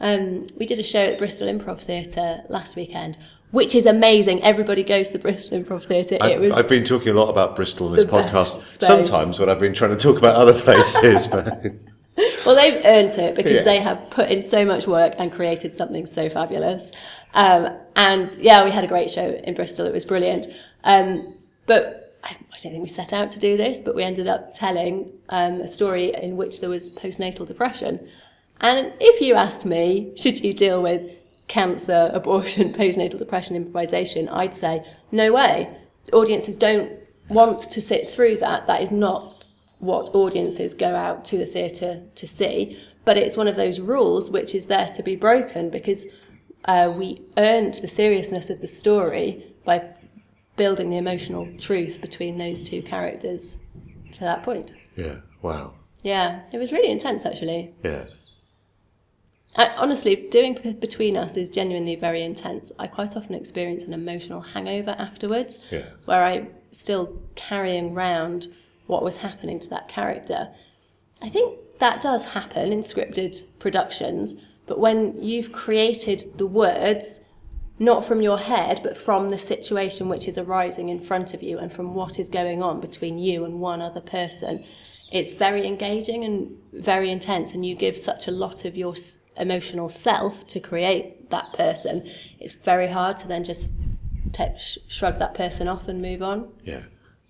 Um, 0.00 0.46
we 0.58 0.66
did 0.66 0.78
a 0.78 0.82
show 0.82 1.00
at 1.00 1.18
Bristol 1.18 1.48
Improv 1.48 1.80
Theatre 1.80 2.42
last 2.48 2.76
weekend, 2.76 3.18
which 3.50 3.74
is 3.74 3.86
amazing. 3.86 4.42
Everybody 4.42 4.82
goes 4.82 5.08
to 5.08 5.12
the 5.14 5.18
Bristol 5.18 5.58
Improv 5.58 5.84
Theatre. 5.84 6.18
It 6.22 6.40
was 6.40 6.52
I've 6.52 6.68
been 6.68 6.84
talking 6.84 7.08
a 7.08 7.14
lot 7.14 7.28
about 7.30 7.56
Bristol 7.56 7.88
in 7.88 7.94
this 7.96 8.04
podcast. 8.04 8.64
Sometimes 8.64 9.38
when 9.38 9.48
I've 9.48 9.60
been 9.60 9.74
trying 9.74 9.90
to 9.90 9.96
talk 9.96 10.18
about 10.18 10.36
other 10.36 10.58
places, 10.58 11.26
but 11.26 11.46
well, 12.46 12.54
they've 12.54 12.80
earned 12.84 13.18
it 13.18 13.34
because 13.36 13.52
Yes. 13.52 13.64
they 13.64 13.80
have 13.80 14.10
put 14.10 14.30
in 14.30 14.42
so 14.42 14.64
much 14.64 14.86
work 14.86 15.14
and 15.18 15.32
created 15.32 15.72
something 15.72 16.06
so 16.06 16.28
fabulous. 16.28 16.92
Um, 17.34 17.76
and 17.96 18.34
yeah, 18.38 18.64
we 18.64 18.70
had 18.70 18.84
a 18.84 18.88
great 18.88 19.10
show 19.10 19.30
in 19.44 19.54
Bristol. 19.54 19.86
It 19.86 19.92
was 19.92 20.04
brilliant. 20.04 20.46
Um, 20.84 21.34
but 21.66 22.16
I, 22.22 22.28
I 22.30 22.58
don't 22.62 22.72
think 22.72 22.82
we 22.82 22.88
set 22.88 23.12
out 23.12 23.30
to 23.30 23.38
do 23.38 23.56
this, 23.56 23.80
but 23.80 23.94
we 23.94 24.02
ended 24.02 24.28
up 24.28 24.54
telling 24.54 25.10
um, 25.28 25.60
a 25.60 25.68
story 25.68 26.14
in 26.14 26.36
which 26.36 26.60
there 26.60 26.70
was 26.70 26.90
postnatal 26.90 27.46
depression. 27.46 28.08
And 28.60 28.92
if 29.00 29.20
you 29.20 29.34
asked 29.34 29.64
me, 29.64 30.12
should 30.16 30.40
you 30.40 30.52
deal 30.52 30.82
with 30.82 31.02
cancer, 31.50 32.10
abortion, 32.14 32.72
postnatal 32.80 33.18
depression, 33.18 33.56
improvisation, 33.56 34.28
I'd 34.28 34.54
say, 34.54 34.82
no 35.12 35.32
way. 35.32 35.68
Audiences 36.12 36.56
don't 36.56 36.92
want 37.28 37.60
to 37.70 37.82
sit 37.82 38.08
through 38.08 38.38
that. 38.38 38.66
That 38.66 38.82
is 38.82 38.90
not 38.90 39.44
what 39.80 40.14
audiences 40.14 40.72
go 40.72 40.94
out 40.94 41.24
to 41.26 41.36
the 41.36 41.46
theatre 41.46 42.02
to 42.14 42.26
see. 42.26 42.80
But 43.04 43.16
it's 43.16 43.36
one 43.36 43.48
of 43.48 43.56
those 43.56 43.80
rules 43.80 44.30
which 44.30 44.54
is 44.54 44.66
there 44.66 44.88
to 44.88 45.02
be 45.02 45.16
broken 45.16 45.70
because 45.70 46.06
uh, 46.66 46.92
we 46.94 47.22
earned 47.36 47.74
the 47.74 47.88
seriousness 47.88 48.48
of 48.50 48.60
the 48.60 48.68
story 48.68 49.54
by 49.64 49.82
building 50.56 50.90
the 50.90 50.98
emotional 50.98 51.48
truth 51.58 52.00
between 52.00 52.38
those 52.38 52.62
two 52.62 52.82
characters 52.82 53.58
to 54.12 54.20
that 54.20 54.42
point. 54.42 54.70
Yeah. 54.96 55.16
Wow. 55.42 55.74
Yeah, 56.02 56.42
it 56.52 56.58
was 56.58 56.72
really 56.72 56.90
intense 56.90 57.26
actually. 57.26 57.74
Yeah. 57.82 58.04
I, 59.56 59.68
honestly, 59.76 60.14
doing 60.30 60.54
P- 60.54 60.72
Between 60.72 61.16
Us 61.16 61.36
is 61.36 61.50
genuinely 61.50 61.96
very 61.96 62.22
intense. 62.22 62.70
I 62.78 62.86
quite 62.86 63.16
often 63.16 63.34
experience 63.34 63.84
an 63.84 63.92
emotional 63.92 64.40
hangover 64.40 64.94
afterwards, 64.98 65.58
Yeah. 65.70 65.86
where 66.04 66.22
I'm 66.22 66.50
still 66.68 67.20
carrying 67.34 67.92
round 67.94 68.46
what 68.86 69.02
was 69.02 69.16
happening 69.18 69.58
to 69.60 69.68
that 69.70 69.88
character. 69.88 70.48
I 71.20 71.28
think 71.28 71.58
that 71.80 72.00
does 72.00 72.26
happen 72.26 72.72
in 72.72 72.80
scripted 72.80 73.42
productions, 73.58 74.34
but 74.66 74.78
when 74.78 75.20
you've 75.20 75.50
created 75.52 76.22
the 76.36 76.46
words, 76.46 77.20
not 77.78 78.04
from 78.04 78.20
your 78.20 78.38
head, 78.38 78.80
but 78.82 78.96
from 78.96 79.30
the 79.30 79.38
situation 79.38 80.08
which 80.08 80.28
is 80.28 80.38
arising 80.38 80.90
in 80.90 81.00
front 81.00 81.34
of 81.34 81.42
you 81.42 81.58
and 81.58 81.72
from 81.72 81.94
what 81.94 82.18
is 82.18 82.28
going 82.28 82.62
on 82.62 82.80
between 82.80 83.18
you 83.18 83.44
and 83.44 83.60
one 83.60 83.80
other 83.82 84.00
person, 84.00 84.62
it's 85.10 85.32
very 85.32 85.66
engaging 85.66 86.22
and 86.24 86.56
very 86.72 87.10
intense, 87.10 87.52
and 87.52 87.66
you 87.66 87.74
give 87.74 87.98
such 87.98 88.28
a 88.28 88.30
lot 88.30 88.64
of 88.64 88.76
your 88.76 88.94
emotional 89.36 89.88
self 89.88 90.46
to 90.48 90.60
create 90.60 91.30
that 91.30 91.52
person. 91.52 92.10
It's 92.38 92.52
very 92.52 92.88
hard 92.88 93.16
to 93.18 93.28
then 93.28 93.44
just 93.44 93.72
ta 94.32 94.56
sh- 94.56 94.78
shrug 94.88 95.18
that 95.18 95.34
person 95.34 95.68
off 95.68 95.88
and 95.88 96.00
move 96.02 96.22
on. 96.22 96.52
Yeah. 96.64 96.82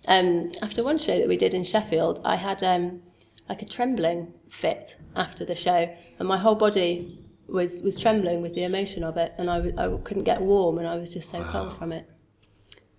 Um, 0.06 0.50
after 0.62 0.82
one 0.82 0.98
show 0.98 1.18
that 1.18 1.28
we 1.28 1.36
did 1.36 1.54
in 1.54 1.62
Sheffield, 1.64 2.20
I 2.24 2.36
had 2.36 2.62
um, 2.62 3.02
like 3.48 3.62
a 3.62 3.66
trembling 3.66 4.32
fit 4.48 4.96
after 5.14 5.44
the 5.44 5.54
show, 5.54 5.94
and 6.18 6.26
my 6.28 6.38
whole 6.38 6.54
body 6.54 7.18
was 7.46 7.82
was 7.82 7.98
trembling 7.98 8.42
with 8.42 8.54
the 8.54 8.64
emotion 8.64 9.04
of 9.04 9.16
it, 9.16 9.34
and 9.38 9.50
I, 9.50 9.56
w- 9.56 9.74
I 9.76 10.02
couldn't 10.04 10.24
get 10.24 10.40
warm, 10.40 10.78
and 10.78 10.86
I 10.88 10.94
was 10.96 11.12
just 11.12 11.30
so 11.30 11.42
cold 11.44 11.76
from 11.76 11.92
it. 11.92 12.08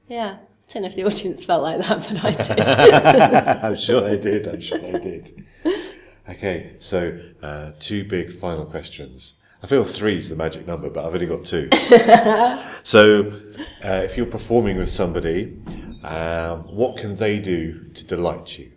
Yeah, 0.07 0.37
I 0.39 0.73
don't 0.73 0.83
know 0.83 0.89
if 0.89 0.95
the 0.95 1.05
audience 1.05 1.43
felt 1.43 1.63
like 1.63 1.79
that, 1.79 2.07
but 2.07 2.23
I 2.23 2.31
did. 2.31 3.57
I'm 3.63 3.75
sure 3.75 4.07
I 4.07 4.15
did. 4.15 4.47
I'm 4.47 4.61
sure 4.61 4.79
I 4.79 4.99
did. 4.99 5.45
Okay, 6.29 6.75
so 6.79 7.19
uh, 7.41 7.71
two 7.79 8.03
big 8.03 8.37
final 8.39 8.65
questions. 8.65 9.33
I 9.63 9.67
feel 9.67 9.83
three 9.83 10.17
is 10.17 10.29
the 10.29 10.35
magic 10.35 10.65
number, 10.65 10.89
but 10.89 11.05
I've 11.05 11.13
only 11.13 11.27
got 11.27 11.45
two. 11.45 11.69
so, 12.83 13.41
uh, 13.83 14.01
if 14.03 14.17
you're 14.17 14.25
performing 14.25 14.77
with 14.77 14.89
somebody, 14.89 15.59
um, 16.03 16.61
what 16.75 16.97
can 16.97 17.15
they 17.17 17.39
do 17.39 17.89
to 17.93 18.03
delight 18.03 18.57
you? 18.57 18.71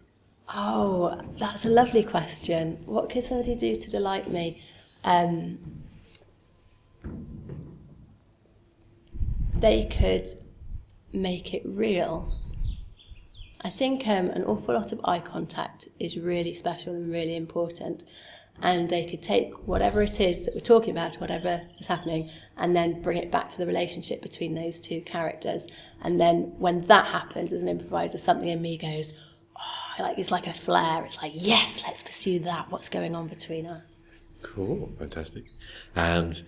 oh, 0.55 1.21
that's 1.39 1.65
a 1.65 1.69
lovely 1.69 2.03
question. 2.03 2.79
What 2.87 3.11
could 3.11 3.25
somebody 3.25 3.57
do 3.57 3.77
to 3.77 3.91
delight 3.91 4.31
me? 4.31 4.63
Um, 5.03 5.59
they 9.55 9.85
could 9.87 10.29
make 11.13 11.55
it 11.55 11.63
real. 11.65 12.33
I 13.65 13.71
think 13.71 14.07
um, 14.07 14.29
an 14.29 14.45
awful 14.45 14.75
lot 14.75 14.93
of 14.93 15.01
eye 15.05 15.21
contact 15.21 15.89
is 15.99 16.19
really 16.19 16.53
special 16.53 16.95
and 16.95 17.11
really 17.11 17.35
important. 17.35 18.05
And 18.63 18.89
they 18.89 19.07
could 19.07 19.23
take 19.23 19.53
whatever 19.67 20.03
it 20.03 20.21
is 20.21 20.45
that 20.45 20.55
we're 20.55 20.61
talking 20.61 20.91
about, 20.91 21.15
whatever 21.15 21.63
is 21.81 21.87
happening, 21.87 22.31
and 22.59 22.77
then 22.77 23.01
bring 23.03 23.17
it 23.17 23.33
back 23.33 23.49
to 23.51 23.59
the 23.59 23.67
relationship 23.67 24.23
between 24.23 24.55
those 24.55 24.81
two 24.81 25.01
characters. 25.01 25.67
And 26.03 26.21
then 26.21 26.53
when 26.59 26.83
that 26.83 27.07
happens 27.07 27.53
as 27.53 27.63
an 27.63 27.69
improviser, 27.69 28.19
something 28.19 28.49
in 28.49 28.63
me 28.63 28.77
goes, 28.77 29.13
oh, 29.59 29.95
like 29.99 30.19
it's 30.19 30.31
like 30.31 30.47
a 30.47 30.53
flare. 30.53 31.05
It's 31.05 31.21
like, 31.21 31.33
yes, 31.35 31.83
let's 31.87 32.03
pursue 32.03 32.41
that. 32.41 32.71
What's 32.71 32.91
going 32.91 33.17
on 33.17 33.29
between 33.29 33.67
us? 33.67 33.83
Cool, 34.43 34.93
fantastic. 34.99 35.45
And 35.97 36.41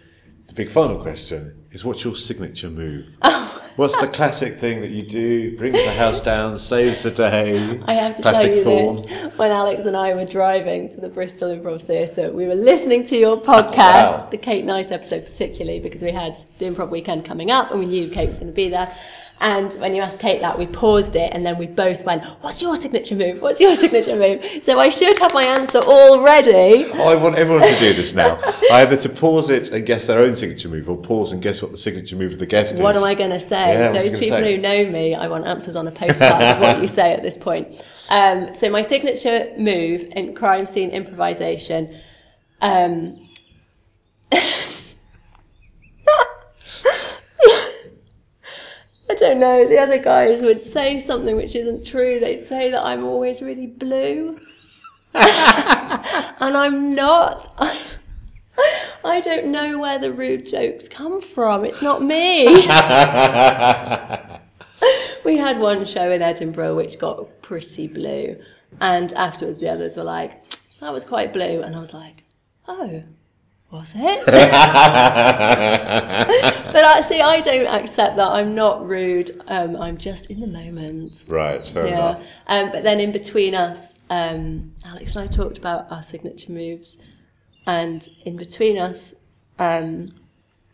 the 0.48 0.54
big 0.54 0.70
final 0.70 1.00
question 1.00 1.64
is 1.72 1.84
what's 1.84 2.04
your 2.04 2.16
signature 2.16 2.70
move? 2.70 3.16
Oh. 3.22 3.62
What's 3.76 3.98
the 4.00 4.08
classic 4.08 4.56
thing 4.56 4.80
that 4.80 4.90
you 4.90 5.02
do, 5.02 5.54
brings 5.58 5.74
the 5.76 5.90
house 5.92 6.22
down, 6.22 6.58
saves 6.58 7.02
the 7.02 7.10
day? 7.10 7.78
I 7.86 7.92
have 7.92 8.16
to 8.16 8.22
classic 8.22 8.46
tell 8.46 8.56
you 8.56 8.64
form. 8.64 9.02
this. 9.06 9.36
When 9.36 9.50
Alex 9.50 9.84
and 9.84 9.94
I 9.94 10.14
were 10.14 10.24
driving 10.24 10.88
to 10.92 11.00
the 11.02 11.10
Bristol 11.10 11.50
Improv 11.54 11.82
Theatre, 11.82 12.32
we 12.32 12.46
were 12.46 12.54
listening 12.54 13.04
to 13.04 13.18
your 13.18 13.36
podcast, 13.38 13.74
Wow. 13.76 14.28
the 14.30 14.38
Kate 14.38 14.64
Knight 14.64 14.90
episode 14.92 15.26
particularly, 15.26 15.78
because 15.78 16.00
we 16.02 16.10
had 16.10 16.38
the 16.58 16.64
improv 16.64 16.88
weekend 16.88 17.26
coming 17.26 17.50
up 17.50 17.70
and 17.70 17.78
we 17.78 17.84
knew 17.84 18.08
Kate 18.08 18.30
was 18.30 18.38
going 18.38 18.50
to 18.50 18.56
be 18.56 18.70
there. 18.70 18.96
And 19.40 19.72
when 19.74 19.94
you 19.94 20.00
asked 20.00 20.20
Kate 20.20 20.40
that, 20.40 20.58
we 20.58 20.66
paused 20.66 21.14
it 21.14 21.30
and 21.32 21.44
then 21.44 21.58
we 21.58 21.66
both 21.66 22.04
went, 22.04 22.24
What's 22.40 22.62
your 22.62 22.74
signature 22.74 23.14
move? 23.14 23.42
What's 23.42 23.60
your 23.60 23.74
signature 23.76 24.16
move? 24.16 24.64
So 24.64 24.78
I 24.78 24.88
should 24.88 25.18
have 25.18 25.34
my 25.34 25.44
answer 25.44 25.78
already. 25.78 26.90
I 26.92 27.14
want 27.16 27.36
everyone 27.36 27.68
to 27.68 27.78
do 27.78 27.92
this 27.92 28.14
now. 28.14 28.40
Either 28.72 28.96
to 28.96 29.08
pause 29.08 29.50
it 29.50 29.70
and 29.70 29.84
guess 29.84 30.06
their 30.06 30.20
own 30.20 30.34
signature 30.34 30.68
move, 30.68 30.88
or 30.88 30.96
pause 30.96 31.32
and 31.32 31.42
guess 31.42 31.60
what 31.60 31.72
the 31.72 31.78
signature 31.78 32.16
move 32.16 32.32
of 32.32 32.38
the 32.38 32.46
guest 32.46 32.74
is. 32.74 32.80
What 32.80 32.96
am 32.96 33.04
I 33.04 33.14
going 33.14 33.30
to 33.30 33.40
say? 33.40 33.74
Yeah, 33.74 33.90
what 33.90 34.00
are 34.00 34.04
you 34.04 34.10
Those 34.10 34.20
people 34.20 34.38
say? 34.38 34.56
who 34.56 34.60
know 34.60 34.90
me, 34.90 35.14
I 35.14 35.28
want 35.28 35.46
answers 35.46 35.76
on 35.76 35.86
a 35.86 35.90
postcard 35.90 36.42
of 36.42 36.60
what 36.60 36.80
you 36.80 36.88
say 36.88 37.12
at 37.12 37.22
this 37.22 37.36
point. 37.36 37.68
Um, 38.08 38.54
so 38.54 38.70
my 38.70 38.82
signature 38.82 39.52
move 39.58 40.04
in 40.12 40.34
crime 40.34 40.66
scene 40.66 40.90
improvisation. 40.90 42.00
Um, 42.62 43.26
I 49.08 49.14
don't 49.26 49.40
know. 49.40 49.66
The 49.66 49.78
other 49.78 49.98
guys 49.98 50.40
would 50.40 50.62
say 50.62 51.00
something 51.00 51.34
which 51.36 51.54
isn't 51.54 51.84
true. 51.84 52.20
They'd 52.20 52.42
say 52.42 52.70
that 52.70 52.84
I'm 52.84 53.04
always 53.04 53.42
really 53.42 53.66
blue, 53.66 54.36
and 55.14 56.56
I'm 56.56 56.94
not. 56.94 57.52
I, 57.58 57.82
I 59.04 59.20
don't 59.20 59.46
know 59.48 59.78
where 59.78 59.98
the 59.98 60.12
rude 60.12 60.46
jokes 60.46 60.88
come 60.88 61.20
from. 61.20 61.64
It's 61.64 61.82
not 61.82 62.02
me. 62.02 62.46
we 65.24 65.36
had 65.36 65.58
one 65.58 65.84
show 65.84 66.10
in 66.10 66.22
Edinburgh 66.22 66.76
which 66.76 66.98
got 66.98 67.42
pretty 67.42 67.88
blue, 67.88 68.36
and 68.80 69.12
afterwards 69.14 69.58
the 69.58 69.68
others 69.68 69.96
were 69.96 70.04
like, 70.04 70.40
"That 70.80 70.92
was 70.92 71.04
quite 71.04 71.32
blue," 71.32 71.62
and 71.62 71.74
I 71.74 71.80
was 71.80 71.94
like, 71.94 72.22
"Oh." 72.68 73.02
Was 73.68 73.94
it? 73.96 74.22
But 76.76 76.84
I 76.84 77.00
see. 77.00 77.22
I 77.22 77.40
don't 77.40 77.66
accept 77.66 78.16
that. 78.16 78.28
I'm 78.28 78.54
not 78.54 78.86
rude. 78.86 79.30
Um, 79.48 79.76
I'm 79.76 79.96
just 79.96 80.30
in 80.30 80.40
the 80.40 80.46
moment. 80.46 81.24
Right, 81.26 81.64
fair 81.64 81.86
Yeah. 81.86 81.94
enough. 81.94 82.22
Um, 82.48 82.70
but 82.70 82.82
then 82.82 83.00
in 83.00 83.12
between 83.12 83.54
us, 83.54 83.94
um, 84.10 84.74
Alex 84.84 85.16
and 85.16 85.24
I 85.24 85.26
talked 85.26 85.56
about 85.56 85.90
our 85.90 86.02
signature 86.02 86.52
moves, 86.52 86.98
and 87.66 88.06
in 88.26 88.36
between 88.36 88.76
us, 88.76 89.14
um, 89.58 90.08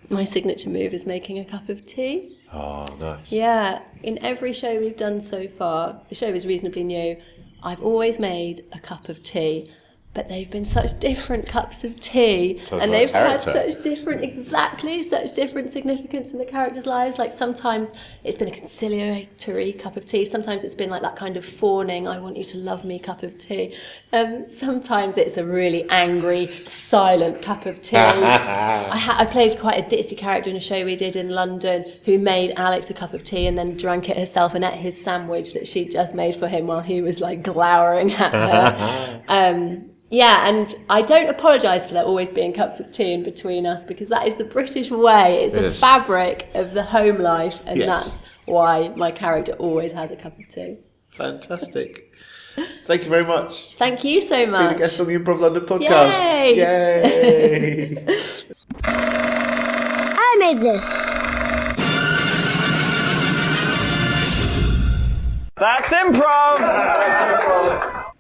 my 0.08 0.24
signature 0.24 0.70
move 0.70 0.92
is 0.92 1.06
making 1.06 1.38
a 1.38 1.44
cup 1.44 1.68
of 1.68 1.86
tea. 1.86 2.36
Oh, 2.52 2.84
nice. 2.98 3.30
Yeah, 3.30 3.82
in 4.02 4.18
every 4.24 4.52
show 4.52 4.76
we've 4.80 4.96
done 4.96 5.20
so 5.20 5.46
far, 5.46 6.00
the 6.08 6.16
show 6.16 6.26
is 6.26 6.44
reasonably 6.46 6.82
new. 6.82 7.16
I've 7.62 7.80
always 7.80 8.18
made 8.18 8.62
a 8.72 8.80
cup 8.80 9.08
of 9.08 9.22
tea, 9.22 9.70
but 10.14 10.29
they've 10.29 10.51
been 10.51 10.66
such 10.66 10.98
different 11.01 11.46
cups 11.46 11.85
of 11.85 11.98
tea, 11.98 12.61
and 12.70 12.92
they've 12.92 13.11
had 13.11 13.40
such 13.40 13.83
different, 13.83 14.22
exactly, 14.22 15.03
such 15.03 15.35
different 15.35 15.70
significance 15.70 16.33
in 16.33 16.38
the 16.38 16.44
characters' 16.44 16.85
lives. 16.85 17.18
Like 17.18 17.33
sometimes 17.33 17.92
it's 18.22 18.37
been 18.37 18.48
a 18.48 18.53
conciliatory 18.53 19.72
cup 19.72 19.96
of 19.96 20.05
tea. 20.05 20.27
Sometimes 20.27 20.64
it's 20.64 20.75
been 20.75 20.90
like 20.90 21.01
that 21.03 21.16
kind 21.16 21.38
of 21.38 21.44
fawning, 21.44 22.07
"I 22.07 22.18
want 22.18 22.37
you 22.37 22.44
to 22.44 22.59
love 22.59 22.85
me" 22.85 22.98
cup 22.98 23.22
of 23.22 23.38
tea. 23.38 23.75
Um, 24.12 24.44
sometimes 24.44 25.16
it's 25.16 25.38
a 25.38 25.46
really 25.46 25.88
angry, 25.88 26.46
silent 26.64 27.40
cup 27.40 27.64
of 27.64 27.83
tea. 27.83 27.96
I, 27.96 28.98
ha- 28.98 29.16
I 29.18 29.25
played 29.25 29.59
quite 29.59 29.79
a 29.79 29.96
ditzy 29.96 30.16
character 30.16 30.51
in 30.51 30.57
a 30.57 30.61
show 30.61 30.85
we 30.85 30.96
did 30.96 31.16
in 31.16 31.31
London 31.31 31.90
who 32.05 32.18
made 32.18 32.53
Alex 32.59 32.90
a 32.90 32.94
cup 32.94 33.14
of 33.14 33.25
tea 33.25 33.46
and 33.46 33.56
then 33.56 33.79
drank 33.79 34.10
it 34.10 34.19
herself 34.19 34.54
and 34.54 34.63
ate 34.63 34.75
his 34.75 35.02
sandwich 35.02 35.54
that 35.54 35.67
she'd 35.67 35.90
just 35.90 36.15
made 36.15 36.37
for 36.37 36.48
him 36.48 36.67
while 36.67 36.81
he 36.81 37.00
was 37.00 37.21
like 37.21 37.42
glowering 37.42 38.13
at 38.13 38.35
her. 38.35 39.23
um, 39.29 39.88
yeah, 40.13 40.46
and 40.46 40.75
I 40.90 41.00
don't 41.00 41.31
apologise 41.31 41.87
for 41.87 41.94
there 41.94 42.04
always 42.04 42.29
being 42.29 42.52
cups 42.52 42.81
of 42.81 42.92
tea 42.92 43.15
in 43.15 43.23
between 43.23 43.65
us 43.65 43.83
because 43.83 44.10
that 44.10 44.29
is 44.29 44.37
the 44.37 44.44
British 44.44 44.90
way. 44.90 45.42
It's 45.42 45.54
the 45.54 45.73
fabric 45.73 46.48
of 46.52 46.75
the 46.75 46.83
home 46.83 47.17
life, 47.17 47.63
and 47.65 47.79
yes. 47.79 47.87
that's 47.88 48.23
why 48.44 48.88
my 48.88 49.10
character 49.10 49.52
always 49.52 49.92
has 49.92 50.10
a 50.10 50.17
cup 50.17 50.38
of 50.38 50.46
tea. 50.48 50.77
Fantastic. 51.13 52.13
Thank 52.85 53.04
you 53.04 53.08
very 53.08 53.25
much. 53.25 53.75
Thank 53.77 54.04
you 54.04 54.21
so 54.21 54.44
much. 54.44 54.60
Being 54.60 54.75
a 54.75 54.79
guest 54.81 55.00
on 55.00 55.06
the 55.06 55.15
Improv 55.15 55.40
London 55.40 55.65
podcast. 55.65 56.10
Yay! 56.10 56.56
Yay! 56.58 58.25
I 58.85 60.37
made 60.38 60.60
this. 60.60 60.85
That's 65.56 65.88
improv. 65.88 67.31